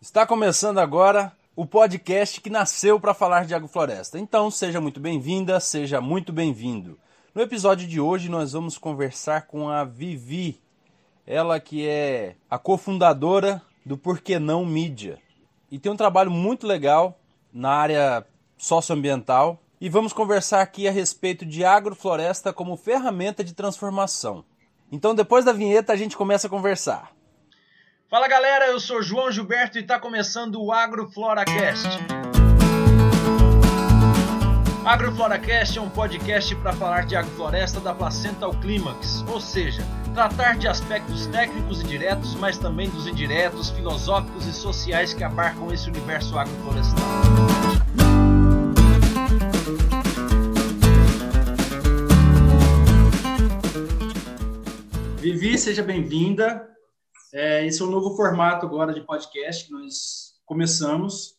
Está 0.00 0.24
começando 0.24 0.78
agora 0.78 1.32
o 1.56 1.66
podcast 1.66 2.40
que 2.40 2.48
nasceu 2.48 3.00
para 3.00 3.12
falar 3.12 3.44
de 3.44 3.52
agrofloresta. 3.52 4.16
Então, 4.16 4.48
seja 4.48 4.80
muito 4.80 5.00
bem-vinda, 5.00 5.58
seja 5.58 6.00
muito 6.00 6.32
bem-vindo. 6.32 6.96
No 7.34 7.42
episódio 7.42 7.84
de 7.84 8.00
hoje, 8.00 8.28
nós 8.28 8.52
vamos 8.52 8.78
conversar 8.78 9.48
com 9.48 9.68
a 9.68 9.82
Vivi, 9.82 10.60
ela 11.26 11.58
que 11.58 11.84
é 11.84 12.36
a 12.48 12.56
cofundadora 12.58 13.60
do 13.84 13.98
Porquê 13.98 14.38
Não 14.38 14.64
Mídia. 14.64 15.18
E 15.68 15.80
tem 15.80 15.90
um 15.90 15.96
trabalho 15.96 16.30
muito 16.30 16.64
legal 16.64 17.18
na 17.52 17.70
área 17.70 18.24
socioambiental. 18.56 19.60
E 19.80 19.88
vamos 19.88 20.12
conversar 20.12 20.60
aqui 20.60 20.86
a 20.86 20.92
respeito 20.92 21.44
de 21.44 21.64
agrofloresta 21.64 22.52
como 22.52 22.76
ferramenta 22.76 23.42
de 23.42 23.52
transformação. 23.52 24.44
Então, 24.92 25.12
depois 25.12 25.44
da 25.44 25.52
vinheta, 25.52 25.92
a 25.92 25.96
gente 25.96 26.16
começa 26.16 26.46
a 26.46 26.50
conversar. 26.50 27.17
Fala 28.10 28.26
galera, 28.26 28.68
eu 28.68 28.80
sou 28.80 29.02
João 29.02 29.30
Gilberto 29.30 29.76
e 29.76 29.82
está 29.82 30.00
começando 30.00 30.54
o 30.62 30.72
AgroFloracast. 30.72 31.86
AgroFloracast 34.82 35.78
é 35.78 35.82
um 35.82 35.90
podcast 35.90 36.56
para 36.56 36.72
falar 36.72 37.04
de 37.04 37.14
agrofloresta 37.14 37.80
da 37.80 37.94
placenta 37.94 38.46
ao 38.46 38.54
clímax, 38.54 39.22
ou 39.28 39.38
seja, 39.38 39.82
tratar 40.14 40.56
de 40.56 40.66
aspectos 40.66 41.26
técnicos 41.26 41.82
e 41.82 41.84
diretos, 41.84 42.34
mas 42.34 42.56
também 42.56 42.88
dos 42.88 43.06
indiretos, 43.06 43.68
filosóficos 43.68 44.46
e 44.46 44.54
sociais 44.54 45.12
que 45.12 45.22
abarcam 45.22 45.70
esse 45.70 45.90
universo 45.90 46.38
agroflorestal. 46.38 47.04
Vivi, 55.18 55.58
seja 55.58 55.82
bem-vinda. 55.82 56.77
É, 57.32 57.66
esse 57.66 57.82
é 57.82 57.84
um 57.84 57.90
novo 57.90 58.16
formato 58.16 58.64
agora 58.64 58.92
de 58.92 59.02
podcast 59.02 59.66
que 59.66 59.72
nós 59.72 60.34
começamos. 60.46 61.36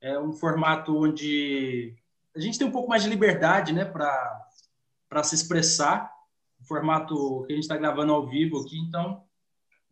É 0.00 0.18
um 0.18 0.32
formato 0.32 0.96
onde 0.96 1.94
a 2.34 2.40
gente 2.40 2.58
tem 2.58 2.66
um 2.66 2.72
pouco 2.72 2.88
mais 2.88 3.02
de 3.02 3.08
liberdade 3.08 3.72
né, 3.72 3.84
para 3.84 5.22
se 5.22 5.34
expressar. 5.34 6.12
Um 6.60 6.64
formato 6.64 7.44
que 7.46 7.52
a 7.52 7.54
gente 7.54 7.64
está 7.64 7.76
gravando 7.76 8.12
ao 8.12 8.28
vivo 8.28 8.58
aqui. 8.60 8.78
Então, 8.78 9.22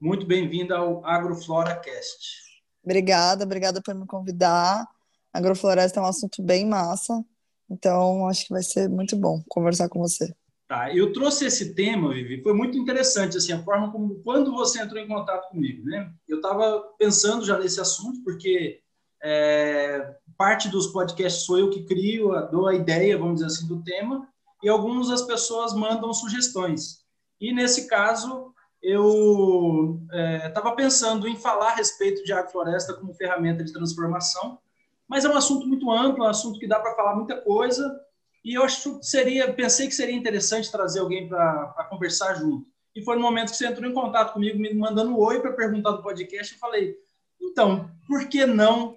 muito 0.00 0.26
bem-vinda 0.26 0.76
ao 0.76 1.04
AgroFloracast. 1.04 2.44
Obrigada, 2.84 3.44
obrigada 3.44 3.80
por 3.82 3.94
me 3.94 4.06
convidar. 4.06 4.86
Agrofloresta 5.32 6.00
é 6.00 6.02
um 6.02 6.06
assunto 6.06 6.42
bem 6.42 6.66
massa. 6.66 7.24
Então, 7.68 8.28
acho 8.28 8.46
que 8.46 8.52
vai 8.52 8.62
ser 8.62 8.88
muito 8.88 9.16
bom 9.16 9.42
conversar 9.48 9.88
com 9.88 9.98
você. 9.98 10.34
Tá, 10.68 10.92
eu 10.92 11.12
trouxe 11.12 11.46
esse 11.46 11.74
tema, 11.74 12.12
Vivi, 12.12 12.42
foi 12.42 12.52
muito 12.52 12.76
interessante, 12.76 13.36
assim, 13.36 13.52
a 13.52 13.62
forma 13.62 13.92
como, 13.92 14.16
quando 14.24 14.52
você 14.52 14.82
entrou 14.82 15.00
em 15.00 15.06
contato 15.06 15.48
comigo, 15.48 15.84
né? 15.84 16.12
Eu 16.28 16.38
estava 16.38 16.82
pensando 16.98 17.44
já 17.44 17.56
nesse 17.56 17.80
assunto, 17.80 18.20
porque 18.24 18.80
é, 19.22 20.16
parte 20.36 20.68
dos 20.68 20.88
podcasts 20.88 21.44
sou 21.44 21.56
eu 21.56 21.70
que 21.70 21.84
crio, 21.84 22.32
dou 22.50 22.66
a 22.66 22.74
ideia, 22.74 23.16
vamos 23.16 23.34
dizer 23.34 23.46
assim, 23.46 23.68
do 23.68 23.80
tema, 23.84 24.28
e 24.60 24.68
algumas 24.68 25.08
das 25.08 25.22
pessoas 25.22 25.72
mandam 25.72 26.12
sugestões. 26.12 27.04
E, 27.40 27.52
nesse 27.52 27.86
caso, 27.86 28.52
eu 28.82 30.00
estava 30.44 30.70
é, 30.70 30.74
pensando 30.74 31.28
em 31.28 31.36
falar 31.36 31.68
a 31.68 31.74
respeito 31.76 32.24
de 32.24 32.32
agrofloresta 32.32 32.94
como 32.94 33.14
ferramenta 33.14 33.62
de 33.62 33.72
transformação, 33.72 34.58
mas 35.06 35.24
é 35.24 35.28
um 35.28 35.36
assunto 35.36 35.66
muito 35.68 35.88
amplo, 35.92 36.24
é 36.24 36.26
um 36.26 36.30
assunto 36.30 36.58
que 36.58 36.66
dá 36.66 36.80
para 36.80 36.96
falar 36.96 37.14
muita 37.14 37.40
coisa, 37.40 38.00
e 38.46 38.54
eu 38.54 38.62
acho 38.62 39.00
que 39.00 39.04
seria, 39.04 39.52
pensei 39.52 39.88
que 39.88 39.94
seria 39.94 40.14
interessante 40.14 40.70
trazer 40.70 41.00
alguém 41.00 41.28
para 41.28 41.84
conversar 41.90 42.34
junto. 42.34 42.64
E 42.94 43.02
foi 43.02 43.16
no 43.16 43.22
momento 43.22 43.50
que 43.50 43.56
você 43.56 43.66
entrou 43.66 43.90
em 43.90 43.92
contato 43.92 44.34
comigo, 44.34 44.56
me 44.56 44.72
mandando 44.72 45.10
um 45.10 45.18
oi 45.18 45.40
para 45.40 45.52
perguntar 45.52 45.90
do 45.90 46.02
podcast, 46.02 46.52
eu 46.52 46.60
falei, 46.60 46.96
então, 47.42 47.90
por 48.06 48.28
que 48.28 48.46
não 48.46 48.96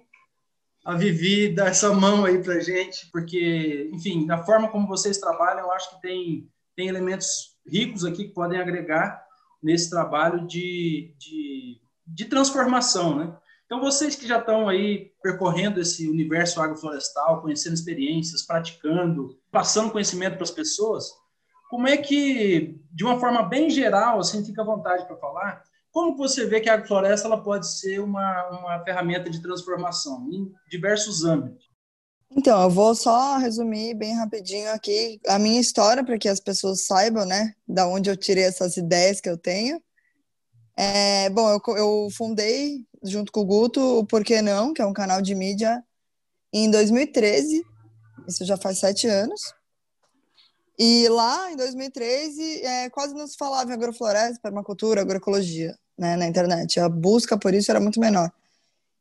a 0.84 0.94
Vivi 0.94 1.52
dar 1.52 1.66
essa 1.66 1.92
mão 1.92 2.24
aí 2.24 2.40
para 2.40 2.60
gente? 2.60 3.10
Porque, 3.10 3.90
enfim, 3.92 4.24
da 4.24 4.38
forma 4.38 4.68
como 4.68 4.86
vocês 4.86 5.18
trabalham, 5.18 5.64
eu 5.64 5.72
acho 5.72 5.96
que 5.96 6.00
tem, 6.00 6.48
tem 6.76 6.86
elementos 6.86 7.58
ricos 7.66 8.04
aqui 8.04 8.28
que 8.28 8.34
podem 8.34 8.60
agregar 8.60 9.20
nesse 9.60 9.90
trabalho 9.90 10.46
de, 10.46 11.12
de, 11.18 11.80
de 12.06 12.24
transformação, 12.26 13.16
né? 13.16 13.36
Então, 13.70 13.80
vocês 13.80 14.16
que 14.16 14.26
já 14.26 14.40
estão 14.40 14.68
aí 14.68 15.12
percorrendo 15.22 15.80
esse 15.80 16.08
universo 16.08 16.60
agroflorestal, 16.60 17.40
conhecendo 17.40 17.74
experiências, 17.74 18.42
praticando, 18.42 19.38
passando 19.48 19.92
conhecimento 19.92 20.34
para 20.34 20.42
as 20.42 20.50
pessoas, 20.50 21.12
como 21.70 21.86
é 21.86 21.96
que, 21.96 22.80
de 22.90 23.04
uma 23.04 23.20
forma 23.20 23.44
bem 23.44 23.70
geral, 23.70 24.18
assim, 24.18 24.44
fica 24.44 24.62
à 24.62 24.64
vontade 24.64 25.06
para 25.06 25.16
falar, 25.18 25.62
como 25.92 26.16
você 26.16 26.46
vê 26.46 26.60
que 26.60 26.68
a 26.68 26.74
agrofloresta 26.74 27.28
ela 27.28 27.40
pode 27.40 27.70
ser 27.70 28.00
uma, 28.00 28.48
uma 28.48 28.82
ferramenta 28.82 29.30
de 29.30 29.40
transformação 29.40 30.28
em 30.32 30.52
diversos 30.68 31.24
âmbitos? 31.24 31.70
Então, 32.28 32.60
eu 32.60 32.70
vou 32.70 32.92
só 32.96 33.38
resumir 33.38 33.94
bem 33.94 34.16
rapidinho 34.16 34.72
aqui 34.72 35.20
a 35.28 35.38
minha 35.38 35.60
história 35.60 36.04
para 36.04 36.18
que 36.18 36.28
as 36.28 36.40
pessoas 36.40 36.86
saibam, 36.86 37.24
né, 37.24 37.54
da 37.68 37.86
onde 37.86 38.10
eu 38.10 38.16
tirei 38.16 38.42
essas 38.42 38.76
ideias 38.76 39.20
que 39.20 39.30
eu 39.30 39.38
tenho. 39.38 39.80
É, 40.82 41.28
bom, 41.28 41.46
eu, 41.50 41.76
eu 41.76 42.08
fundei 42.10 42.86
junto 43.02 43.30
com 43.30 43.40
o 43.40 43.44
Guto, 43.44 43.98
o 43.98 44.06
Porquê 44.06 44.40
Não, 44.40 44.72
que 44.72 44.80
é 44.80 44.86
um 44.86 44.94
canal 44.94 45.20
de 45.20 45.34
mídia, 45.34 45.84
em 46.50 46.70
2013. 46.70 47.62
Isso 48.26 48.46
já 48.46 48.56
faz 48.56 48.78
sete 48.78 49.06
anos. 49.06 49.52
E 50.78 51.06
lá, 51.10 51.52
em 51.52 51.56
2013, 51.56 52.64
é, 52.64 52.88
quase 52.88 53.12
não 53.12 53.26
se 53.26 53.36
falava 53.36 53.70
em 53.70 53.74
agrofloresta, 53.74 54.40
permacultura, 54.42 55.02
agroecologia, 55.02 55.78
né, 55.98 56.16
na 56.16 56.26
internet. 56.26 56.80
A 56.80 56.88
busca 56.88 57.38
por 57.38 57.52
isso 57.52 57.70
era 57.70 57.78
muito 57.78 58.00
menor. 58.00 58.32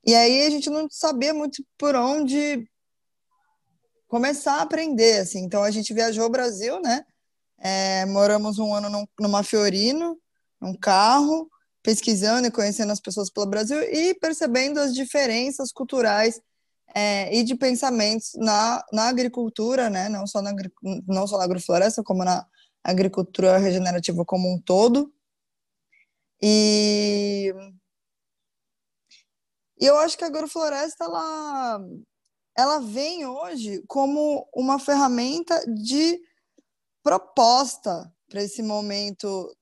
E 0.05 0.13
aí 0.13 0.45
a 0.45 0.49
gente 0.49 0.69
não 0.69 0.85
sabia 0.91 1.33
muito 1.33 1.63
por 1.77 1.95
onde 1.95 2.69
começar 4.05 4.55
a 4.55 4.63
aprender, 4.63 5.19
assim. 5.19 5.45
Então 5.45 5.63
a 5.63 5.71
gente 5.71 5.93
viajou 5.93 6.25
ao 6.25 6.29
Brasil, 6.29 6.81
né? 6.81 7.05
É, 7.57 8.05
moramos 8.05 8.59
um 8.59 8.73
ano 8.73 8.89
num, 8.89 9.05
numa 9.17 9.43
Fiorino, 9.43 10.19
num 10.59 10.75
carro, 10.75 11.49
pesquisando 11.81 12.47
e 12.47 12.51
conhecendo 12.51 12.91
as 12.91 12.99
pessoas 12.99 13.29
pelo 13.29 13.45
Brasil 13.47 13.81
e 13.81 14.13
percebendo 14.15 14.79
as 14.79 14.93
diferenças 14.93 15.71
culturais 15.71 16.41
é, 16.93 17.35
e 17.35 17.43
de 17.43 17.55
pensamentos 17.55 18.31
na, 18.35 18.83
na 18.91 19.09
agricultura, 19.09 19.89
né? 19.89 20.09
não, 20.09 20.25
só 20.25 20.41
na, 20.41 20.53
não 21.07 21.27
só 21.27 21.37
na 21.37 21.43
agrofloresta, 21.43 22.03
como 22.03 22.23
na 22.23 22.45
agricultura 22.83 23.57
regenerativa 23.57 24.25
como 24.25 24.53
um 24.53 24.59
todo. 24.61 25.13
E, 26.41 27.53
e 29.79 29.85
eu 29.85 29.97
acho 29.97 30.17
que 30.17 30.23
a 30.23 30.27
agrofloresta 30.27 31.03
ela, 31.03 31.79
ela 32.57 32.79
vem 32.79 33.25
hoje 33.25 33.83
como 33.87 34.47
uma 34.53 34.79
ferramenta 34.79 35.61
de 35.67 36.19
proposta 37.03 38.11
para 38.29 38.43
esse 38.43 38.61
momento 38.61 39.53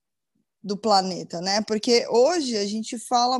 do 0.67 0.77
planeta, 0.77 1.41
né? 1.41 1.61
Porque 1.61 2.05
hoje 2.09 2.57
a 2.57 2.65
gente 2.65 2.99
fala 2.99 3.39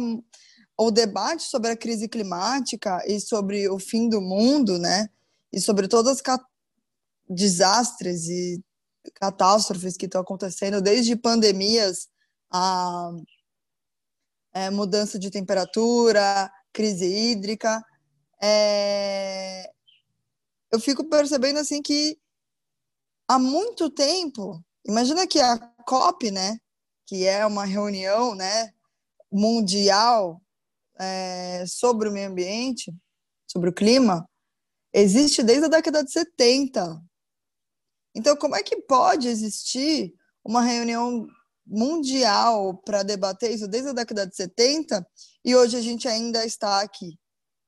o 0.77 0.91
debate 0.91 1.43
sobre 1.43 1.71
a 1.71 1.77
crise 1.77 2.07
climática 2.07 3.03
e 3.05 3.19
sobre 3.19 3.69
o 3.69 3.77
fim 3.77 4.09
do 4.09 4.21
mundo, 4.21 4.79
né? 4.79 5.09
E 5.51 5.59
sobre 5.59 5.87
todas 5.87 6.21
as 6.25 6.39
desastres 7.29 8.27
e 8.27 8.63
catástrofes 9.13 9.97
que 9.97 10.05
estão 10.05 10.21
acontecendo, 10.21 10.81
desde 10.81 11.15
pandemias 11.15 12.07
a 12.51 13.11
é, 14.53 14.69
mudança 14.69 15.19
de 15.19 15.29
temperatura, 15.29 16.51
crise 16.71 17.05
hídrica. 17.05 17.83
É... 18.41 19.69
Eu 20.71 20.79
fico 20.79 21.03
percebendo 21.05 21.59
assim 21.59 21.81
que 21.81 22.19
há 23.27 23.39
muito 23.39 23.89
tempo, 23.89 24.63
imagina 24.85 25.27
que 25.27 25.39
a 25.39 25.57
COP, 25.85 26.31
né, 26.31 26.59
que 27.07 27.25
é 27.25 27.45
uma 27.45 27.65
reunião 27.65 28.35
né, 28.35 28.73
mundial 29.31 30.41
é, 30.99 31.63
sobre 31.65 32.09
o 32.09 32.11
meio 32.11 32.29
ambiente, 32.29 32.93
sobre 33.47 33.69
o 33.69 33.73
clima, 33.73 34.29
existe 34.93 35.41
desde 35.41 35.65
a 35.65 35.69
década 35.69 36.03
de 36.03 36.11
70. 36.11 37.01
Então, 38.13 38.35
como 38.35 38.55
é 38.55 38.61
que 38.61 38.81
pode 38.81 39.29
existir 39.29 40.13
uma 40.43 40.61
reunião 40.61 41.25
mundial 41.65 42.77
para 42.77 43.03
debater 43.03 43.51
isso 43.51 43.67
desde 43.67 43.89
a 43.89 43.93
década 43.93 44.27
de 44.27 44.35
70 44.35 45.05
e 45.43 45.55
hoje 45.55 45.77
a 45.77 45.81
gente 45.81 46.07
ainda 46.09 46.45
está 46.45 46.81
aqui? 46.81 47.17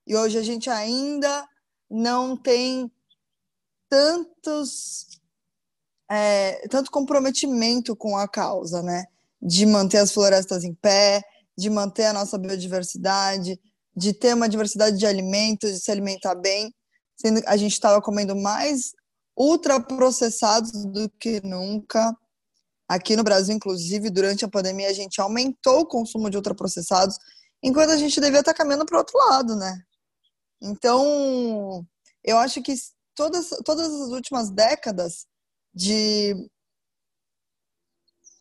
E 0.05 0.17
hoje 0.17 0.37
a 0.37 0.43
gente 0.43 0.69
ainda 0.69 1.47
não 1.89 2.35
tem 2.35 2.91
tantos 3.87 5.07
é, 6.11 6.67
tanto 6.67 6.89
comprometimento 6.89 7.95
com 7.95 8.17
a 8.17 8.27
causa, 8.27 8.81
né? 8.81 9.05
De 9.41 9.65
manter 9.65 9.97
as 9.97 10.11
florestas 10.11 10.63
em 10.63 10.73
pé, 10.73 11.21
de 11.57 11.69
manter 11.69 12.05
a 12.05 12.13
nossa 12.13 12.37
biodiversidade, 12.37 13.59
de 13.95 14.13
ter 14.13 14.33
uma 14.33 14.47
diversidade 14.47 14.97
de 14.97 15.05
alimentos, 15.05 15.71
de 15.71 15.79
se 15.79 15.91
alimentar 15.91 16.35
bem, 16.35 16.73
sendo 17.15 17.41
que 17.41 17.49
a 17.49 17.57
gente 17.57 17.73
estava 17.73 18.01
comendo 18.01 18.35
mais 18.35 18.91
ultraprocessados 19.37 20.71
do 20.71 21.09
que 21.19 21.41
nunca. 21.45 22.15
Aqui 22.87 23.15
no 23.15 23.23
Brasil, 23.23 23.55
inclusive, 23.55 24.09
durante 24.09 24.43
a 24.43 24.49
pandemia, 24.49 24.89
a 24.89 24.93
gente 24.93 25.21
aumentou 25.21 25.81
o 25.81 25.85
consumo 25.85 26.29
de 26.29 26.37
ultraprocessados 26.37 27.17
enquanto 27.61 27.91
a 27.91 27.97
gente 27.97 28.19
devia 28.19 28.39
estar 28.39 28.53
caminhando 28.53 28.85
para 28.85 28.95
o 28.95 28.99
outro 28.99 29.17
lado, 29.17 29.55
né? 29.55 29.81
Então, 30.61 31.85
eu 32.23 32.37
acho 32.37 32.61
que 32.61 32.73
todas, 33.15 33.49
todas 33.63 33.87
as 33.87 34.09
últimas 34.09 34.49
décadas 34.49 35.25
de 35.73 36.35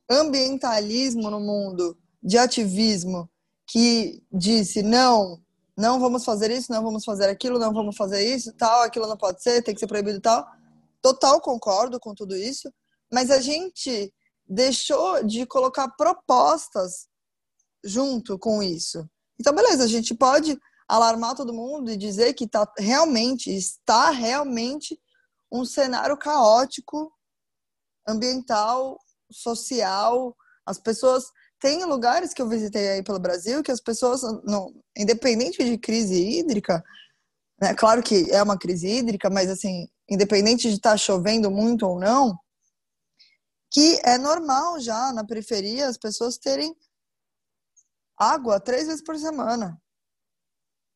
ambientalismo 0.09 1.31
no 1.31 1.41
mundo, 1.41 1.97
de 2.23 2.39
ativismo, 2.39 3.29
que 3.67 4.23
disse 4.33 4.83
não, 4.83 5.41
não 5.77 6.01
vamos 6.01 6.25
fazer 6.25 6.51
isso, 6.51 6.73
não 6.73 6.83
vamos 6.83 7.05
fazer 7.05 7.29
aquilo, 7.29 7.59
não 7.59 7.73
vamos 7.73 7.97
fazer 7.97 8.35
isso, 8.35 8.53
tal, 8.55 8.83
aquilo 8.83 9.07
não 9.07 9.17
pode 9.17 9.43
ser, 9.43 9.63
tem 9.63 9.75
que 9.75 9.81
ser 9.81 9.87
proibido 9.87 10.21
tal. 10.21 10.47
Total 11.01 11.41
concordo 11.41 12.01
com 12.01 12.15
tudo 12.15 12.37
isso, 12.37 12.73
mas 13.13 13.31
a 13.31 13.41
gente 13.41 14.13
deixou 14.47 15.23
de 15.23 15.47
colocar 15.47 15.89
propostas 15.91 17.07
junto 17.85 18.39
com 18.39 18.63
isso. 18.63 19.09
Então, 19.39 19.55
beleza, 19.55 19.85
a 19.85 19.89
gente 19.89 20.15
pode 20.15 20.59
alarmar 20.89 21.37
todo 21.37 21.53
mundo 21.53 21.91
e 21.91 21.97
dizer 21.97 22.33
que 22.33 22.49
tá 22.49 22.67
realmente, 22.79 23.55
está 23.55 24.11
realmente 24.11 24.99
um 25.53 25.65
cenário 25.65 26.17
caótico 26.17 27.13
ambiental, 28.07 28.99
social. 29.31 30.37
As 30.67 30.79
pessoas 30.79 31.25
tem 31.61 31.85
lugares 31.85 32.33
que 32.33 32.41
eu 32.41 32.49
visitei 32.49 32.89
aí 32.89 33.03
pelo 33.03 33.19
Brasil 33.19 33.63
que 33.63 33.73
as 33.73 33.81
pessoas, 33.81 34.23
não, 34.45 34.73
independente 34.97 35.63
de 35.63 35.77
crise 35.77 36.15
hídrica, 36.15 36.83
né, 37.61 37.75
claro 37.75 38.03
que 38.03 38.31
é 38.31 38.43
uma 38.43 38.59
crise 38.59 38.87
hídrica, 38.89 39.29
mas 39.29 39.51
assim, 39.51 39.89
independente 40.09 40.69
de 40.69 40.77
estar 40.77 40.93
tá 40.93 40.97
chovendo 40.97 41.51
muito 41.51 41.87
ou 41.87 41.99
não, 41.99 42.39
que 43.71 44.01
é 44.05 44.17
normal 44.17 44.81
já 44.81 45.13
na 45.13 45.25
periferia 45.25 45.89
as 45.89 45.99
pessoas 45.99 46.39
terem 46.39 46.75
água 48.17 48.61
três 48.61 48.87
vezes 48.87 49.03
por 49.03 49.19
semana. 49.19 49.81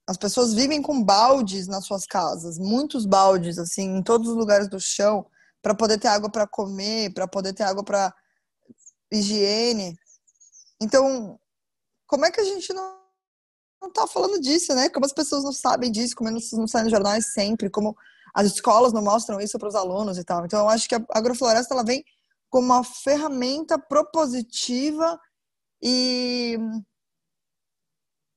As 0.09 0.17
pessoas 0.17 0.53
vivem 0.53 0.83
com 0.83 1.03
baldes 1.03 1.69
nas 1.69 1.85
suas 1.85 2.07
casas, 2.07 2.59
muitos 2.59 3.07
baldes, 3.07 3.59
assim, 3.59 3.99
em 3.99 4.03
todos 4.03 4.29
os 4.29 4.37
lugares 4.37 4.69
do 4.69 4.81
chão, 4.81 5.27
para 5.63 5.75
poder 5.75 5.99
ter 5.99 6.09
água 6.09 6.29
para 6.29 6.47
comer, 6.47 7.15
para 7.15 7.29
poder 7.29 7.53
ter 7.53 7.63
água 7.63 7.85
para 7.85 8.13
higiene. 9.11 9.97
Então, 10.81 11.39
como 12.07 12.27
é 12.27 12.31
que 12.31 12.41
a 12.41 12.45
gente 12.45 12.73
não, 12.73 12.99
não 13.81 13.91
tá 13.91 14.07
falando 14.07 14.41
disso, 14.41 14.75
né? 14.75 14.89
Como 14.89 15.07
as 15.07 15.13
pessoas 15.13 15.45
não 15.45 15.53
sabem 15.53 15.91
disso, 15.91 16.17
como 16.17 16.31
não, 16.31 16.41
não 16.55 16.67
sai 16.67 16.83
nos 16.83 16.91
jornais 16.91 17.33
sempre, 17.33 17.71
como 17.71 17.97
as 18.35 18.47
escolas 18.47 18.93
não 18.93 19.03
mostram 19.03 19.41
isso 19.41 19.59
para 19.59 19.69
os 19.69 19.75
alunos 19.75 20.19
e 20.19 20.25
tal. 20.25 20.45
Então, 20.45 20.61
eu 20.61 20.69
acho 20.69 20.89
que 20.89 20.95
a 20.95 21.05
agrofloresta 21.11 21.73
ela 21.73 21.85
vem 21.85 22.05
como 22.51 22.67
uma 22.67 22.83
ferramenta 22.85 23.79
propositiva 23.79 25.19
e 25.81 26.59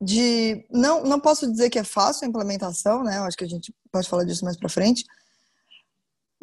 de 0.02 0.66
não 0.70 1.04
não 1.04 1.20
posso 1.20 1.50
dizer 1.50 1.70
que 1.70 1.80
é 1.80 1.84
fácil 1.84 2.26
a 2.26 2.30
implementação, 2.30 3.04
né? 3.04 3.18
Eu 3.18 3.24
acho 3.24 3.38
que 3.38 3.44
a 3.44 3.48
gente 3.48 3.74
pode 3.92 4.08
falar 4.08 4.24
disso 4.24 4.44
mais 4.44 4.58
para 4.58 4.70
frente. 4.70 5.06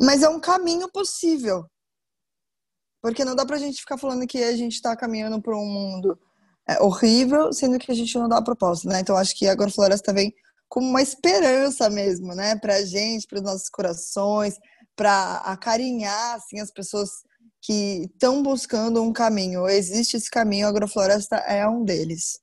Mas 0.03 0.23
é 0.23 0.29
um 0.29 0.41
caminho 0.41 0.91
possível. 0.91 1.65
Porque 3.01 3.25
não 3.25 3.37
dá 3.37 3.47
pra 3.47 3.59
gente 3.59 3.81
ficar 3.81 3.97
falando 3.97 4.27
que 4.27 4.43
a 4.43 4.57
gente 4.57 4.75
está 4.75 4.97
caminhando 4.97 5.41
para 5.41 5.57
um 5.57 5.65
mundo 5.65 6.19
é, 6.69 6.83
horrível, 6.83 7.53
sendo 7.53 7.79
que 7.79 7.91
a 7.91 7.95
gente 7.95 8.17
não 8.19 8.29
dá 8.29 8.39
a 8.39 8.45
proposta, 8.45 8.89
né? 8.89 9.01
Então 9.01 9.17
acho 9.17 9.37
que 9.37 9.47
a 9.47 9.53
Agrofloresta 9.53 10.13
vem 10.13 10.35
como 10.69 10.89
uma 10.89 11.03
esperança 11.03 11.89
mesmo, 11.89 12.35
né? 12.35 12.57
Pra 12.57 12.83
gente, 12.85 13.27
para 13.27 13.39
os 13.39 13.45
nossos 13.45 13.69
corações, 13.69 14.59
para 14.97 15.37
acarinhar 15.39 16.35
assim, 16.35 16.59
as 16.61 16.71
pessoas 16.73 17.11
que 17.61 18.09
estão 18.13 18.43
buscando 18.43 19.03
um 19.03 19.13
caminho. 19.13 19.69
Existe 19.69 20.17
esse 20.17 20.31
caminho, 20.31 20.67
a 20.67 20.71
Agrofloresta 20.71 21.37
é 21.37 21.67
um 21.69 21.85
deles. 21.85 22.42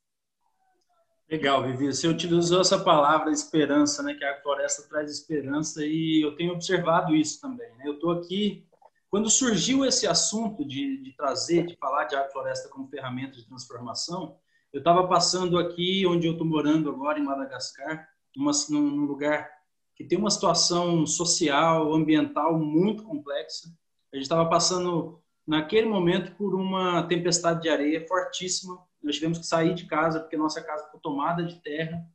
Legal, 1.30 1.64
Vivi. 1.64 1.88
Você 1.88 2.08
utilizou 2.08 2.62
essa 2.62 2.80
palavra 2.80 3.32
esperança, 3.32 4.02
né? 4.02 4.16
Que 4.16 4.26
a 4.26 4.42
floresta 4.42 4.88
traz 4.90 5.12
esperança 5.12 5.86
e 5.86 6.22
eu 6.24 6.36
tenho 6.36 6.54
observado 6.54 7.16
isso 7.16 7.40
também. 7.40 7.70
Né? 7.76 7.84
Eu 7.86 7.94
estou 7.94 8.12
aqui 8.12 8.68
quando 9.10 9.30
surgiu 9.30 9.84
esse 9.84 10.06
assunto 10.06 10.64
de, 10.64 11.02
de 11.02 11.12
trazer, 11.14 11.66
de 11.66 11.76
falar 11.76 12.06
de 12.06 12.16
agrofloresta 12.16 12.70
como 12.70 12.88
ferramenta 12.88 13.38
de 13.38 13.48
transformação, 13.48 14.38
eu 14.72 14.80
estava 14.80 15.08
passando 15.08 15.58
aqui 15.58 16.06
onde 16.06 16.28
eu 16.28 16.34
estou 16.34 16.46
morando 16.46 16.92
agora, 16.92 17.18
em 17.18 17.24
Madagascar, 17.24 18.08
uma, 18.38 18.52
num 18.70 19.06
lugar 19.06 19.50
que 19.96 20.04
tem 20.04 20.18
uma 20.18 20.30
situação 20.30 21.08
social, 21.08 21.92
ambiental 21.92 22.58
muito 22.60 23.04
complexa. 23.04 23.70
A 24.14 24.16
gente 24.16 24.26
estava 24.26 24.48
passando, 24.48 25.20
naquele 25.46 25.88
momento, 25.88 26.36
por 26.36 26.54
uma 26.54 27.02
tempestade 27.08 27.64
de 27.64 27.70
areia 27.70 28.08
fortíssima. 28.08 28.78
Nós 29.02 29.16
tivemos 29.16 29.38
que 29.38 29.46
sair 29.46 29.74
de 29.74 29.86
casa, 29.86 30.20
porque 30.20 30.38
nossa 30.38 30.62
casa 30.62 30.86
ficou 30.86 31.00
tomada 31.00 31.44
de 31.44 31.62
terra. 31.62 32.06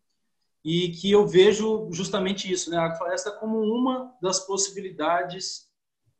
E 0.64 0.90
que 0.90 1.10
eu 1.10 1.26
vejo 1.26 1.90
justamente 1.92 2.50
isso, 2.50 2.70
né? 2.70 2.78
a 2.78 2.84
agrofloresta 2.84 3.30
como 3.32 3.60
uma 3.60 4.14
das 4.22 4.40
possibilidades 4.40 5.68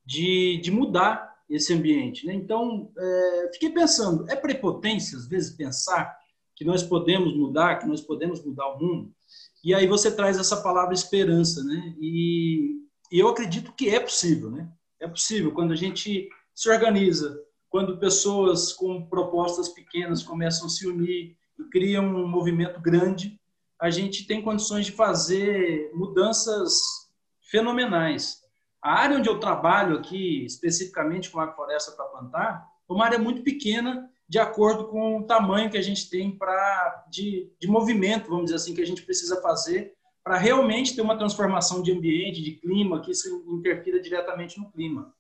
de, 0.04 0.60
de 0.62 0.70
mudar 0.70 1.34
esse 1.48 1.72
ambiente. 1.72 2.26
Né? 2.26 2.34
Então, 2.34 2.92
é, 2.96 3.50
fiquei 3.52 3.70
pensando, 3.70 4.28
é 4.30 4.36
prepotência, 4.36 5.16
às 5.16 5.26
vezes, 5.26 5.56
pensar 5.56 6.18
que 6.54 6.64
nós 6.64 6.82
podemos 6.82 7.36
mudar, 7.36 7.78
que 7.78 7.86
nós 7.86 8.00
podemos 8.00 8.44
mudar 8.44 8.68
o 8.68 8.78
mundo? 8.78 9.14
E 9.62 9.74
aí 9.74 9.86
você 9.86 10.10
traz 10.10 10.38
essa 10.38 10.62
palavra 10.62 10.94
esperança, 10.94 11.64
né? 11.64 11.96
E, 11.98 12.76
e 13.10 13.18
eu 13.18 13.28
acredito 13.28 13.72
que 13.72 13.88
é 13.88 13.98
possível, 13.98 14.50
né? 14.50 14.70
É 15.00 15.08
possível 15.08 15.52
quando 15.52 15.72
a 15.72 15.76
gente 15.76 16.28
se 16.54 16.70
organiza, 16.70 17.42
quando 17.74 17.98
pessoas 17.98 18.72
com 18.72 19.04
propostas 19.04 19.68
pequenas 19.68 20.22
começam 20.22 20.66
a 20.66 20.68
se 20.68 20.86
unir 20.86 21.36
e 21.58 21.64
criam 21.72 22.04
um 22.04 22.28
movimento 22.28 22.80
grande, 22.80 23.36
a 23.80 23.90
gente 23.90 24.28
tem 24.28 24.40
condições 24.40 24.86
de 24.86 24.92
fazer 24.92 25.90
mudanças 25.92 26.80
fenomenais. 27.50 28.36
A 28.80 28.92
área 29.00 29.18
onde 29.18 29.28
eu 29.28 29.40
trabalho 29.40 29.96
aqui, 29.98 30.44
especificamente 30.44 31.28
com 31.28 31.40
a 31.40 31.52
floresta 31.52 31.90
para 31.90 32.04
plantar, 32.04 32.64
é 32.88 32.92
uma 32.92 33.06
área 33.06 33.18
muito 33.18 33.42
pequena, 33.42 34.08
de 34.28 34.38
acordo 34.38 34.86
com 34.86 35.18
o 35.18 35.26
tamanho 35.26 35.68
que 35.68 35.76
a 35.76 35.82
gente 35.82 36.08
tem 36.08 36.30
para 36.30 37.04
de, 37.10 37.52
de 37.60 37.66
movimento, 37.66 38.28
vamos 38.30 38.44
dizer 38.44 38.56
assim, 38.58 38.72
que 38.72 38.82
a 38.82 38.86
gente 38.86 39.02
precisa 39.02 39.42
fazer 39.42 39.94
para 40.22 40.38
realmente 40.38 40.94
ter 40.94 41.02
uma 41.02 41.18
transformação 41.18 41.82
de 41.82 41.90
ambiente, 41.90 42.40
de 42.40 42.52
clima, 42.52 43.00
que 43.00 43.10
isso 43.10 43.44
interfira 43.48 44.00
diretamente 44.00 44.60
no 44.60 44.70
clima. 44.70 45.12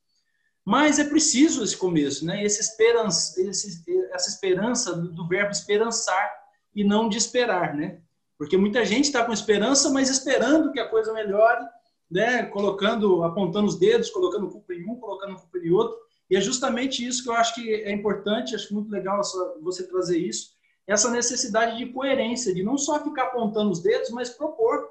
Mas 0.64 0.98
é 0.98 1.04
preciso 1.04 1.62
esse 1.62 1.76
começo, 1.76 2.24
né? 2.24 2.42
Esse 2.42 2.60
esperança, 2.60 3.40
esse, 3.42 3.84
essa 4.12 4.30
esperança 4.30 4.94
do 4.96 5.28
verbo 5.28 5.50
esperançar 5.50 6.32
e 6.74 6.82
não 6.82 7.08
de 7.08 7.18
esperar, 7.18 7.74
né? 7.74 8.00
Porque 8.38 8.56
muita 8.56 8.84
gente 8.84 9.04
está 9.04 9.24
com 9.24 9.32
esperança, 9.32 9.90
mas 9.90 10.08
esperando 10.08 10.72
que 10.72 10.80
a 10.80 10.88
coisa 10.88 11.12
melhore 11.12 11.64
né, 12.10 12.44
colocando, 12.44 13.22
apontando 13.24 13.66
os 13.66 13.78
dedos, 13.78 14.10
colocando 14.10 14.48
culpa 14.48 14.72
em 14.74 14.88
um, 14.88 14.96
colocando 14.96 15.36
culpa 15.36 15.58
em 15.58 15.70
outro. 15.70 15.96
E 16.30 16.36
é 16.36 16.40
justamente 16.40 17.06
isso 17.06 17.22
que 17.22 17.28
eu 17.28 17.34
acho 17.34 17.54
que 17.54 17.74
é 17.74 17.92
importante, 17.92 18.54
acho 18.54 18.72
muito 18.72 18.90
legal 18.90 19.20
você 19.62 19.86
trazer 19.86 20.18
isso, 20.18 20.54
essa 20.86 21.10
necessidade 21.10 21.76
de 21.76 21.92
coerência, 21.92 22.54
de 22.54 22.62
não 22.62 22.78
só 22.78 23.02
ficar 23.02 23.24
apontando 23.24 23.70
os 23.70 23.82
dedos, 23.82 24.10
mas 24.10 24.30
propor. 24.30 24.88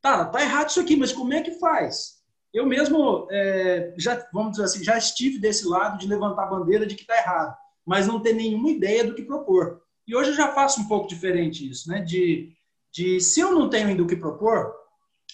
Tá, 0.00 0.24
tá 0.24 0.42
errado 0.42 0.70
isso 0.70 0.80
aqui, 0.80 0.96
mas 0.96 1.12
como 1.12 1.32
é 1.32 1.40
que 1.40 1.52
faz? 1.52 2.19
Eu 2.52 2.66
mesmo 2.66 3.28
é, 3.30 3.94
já, 3.96 4.26
vamos 4.32 4.52
dizer 4.52 4.64
assim, 4.64 4.84
já 4.84 4.98
estive 4.98 5.38
desse 5.38 5.66
lado 5.66 5.98
de 5.98 6.08
levantar 6.08 6.44
a 6.44 6.50
bandeira 6.50 6.86
de 6.86 6.94
que 6.94 7.02
está 7.02 7.16
errado, 7.16 7.56
mas 7.86 8.06
não 8.06 8.20
ter 8.20 8.32
nenhuma 8.32 8.70
ideia 8.70 9.04
do 9.04 9.14
que 9.14 9.22
propor. 9.22 9.82
E 10.06 10.16
hoje 10.16 10.30
eu 10.30 10.36
já 10.36 10.52
faço 10.52 10.80
um 10.80 10.88
pouco 10.88 11.08
diferente 11.08 11.68
isso, 11.68 11.88
né? 11.88 12.00
De, 12.00 12.52
de 12.92 13.20
se 13.20 13.40
eu 13.40 13.52
não 13.52 13.68
tenho 13.68 13.88
ainda 13.88 14.02
o 14.02 14.06
que 14.06 14.16
propor, 14.16 14.74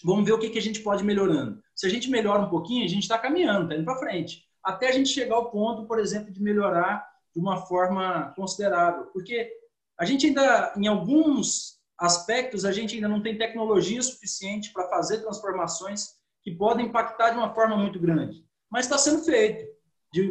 Vamos 0.04 0.24
ver 0.24 0.32
o 0.32 0.38
que, 0.38 0.50
que 0.50 0.58
a 0.58 0.62
gente 0.62 0.80
pode 0.80 1.02
ir 1.02 1.06
melhorando. 1.06 1.62
Se 1.74 1.86
a 1.86 1.90
gente 1.90 2.10
melhora 2.10 2.42
um 2.42 2.48
pouquinho, 2.48 2.84
a 2.84 2.88
gente 2.88 3.02
está 3.02 3.18
caminhando, 3.18 3.64
está 3.64 3.74
indo 3.74 3.84
para 3.84 3.98
frente. 3.98 4.44
Até 4.62 4.88
a 4.88 4.92
gente 4.92 5.08
chegar 5.08 5.36
ao 5.36 5.50
ponto, 5.50 5.86
por 5.86 5.98
exemplo, 5.98 6.32
de 6.32 6.42
melhorar 6.42 7.06
de 7.34 7.40
uma 7.40 7.66
forma 7.66 8.32
considerável. 8.36 9.06
Porque 9.06 9.50
a 9.98 10.04
gente 10.04 10.26
ainda, 10.26 10.72
em 10.76 10.86
alguns 10.86 11.76
aspectos, 11.98 12.64
a 12.64 12.72
gente 12.72 12.94
ainda 12.94 13.08
não 13.08 13.22
tem 13.22 13.38
tecnologia 13.38 14.02
suficiente 14.02 14.72
para 14.72 14.88
fazer 14.88 15.18
transformações 15.18 16.10
que 16.46 16.52
podem 16.52 16.86
impactar 16.86 17.30
de 17.30 17.38
uma 17.38 17.52
forma 17.52 17.76
muito 17.76 17.98
grande. 17.98 18.46
Mas 18.70 18.84
está 18.84 18.96
sendo 18.96 19.24
feito, 19.24 19.66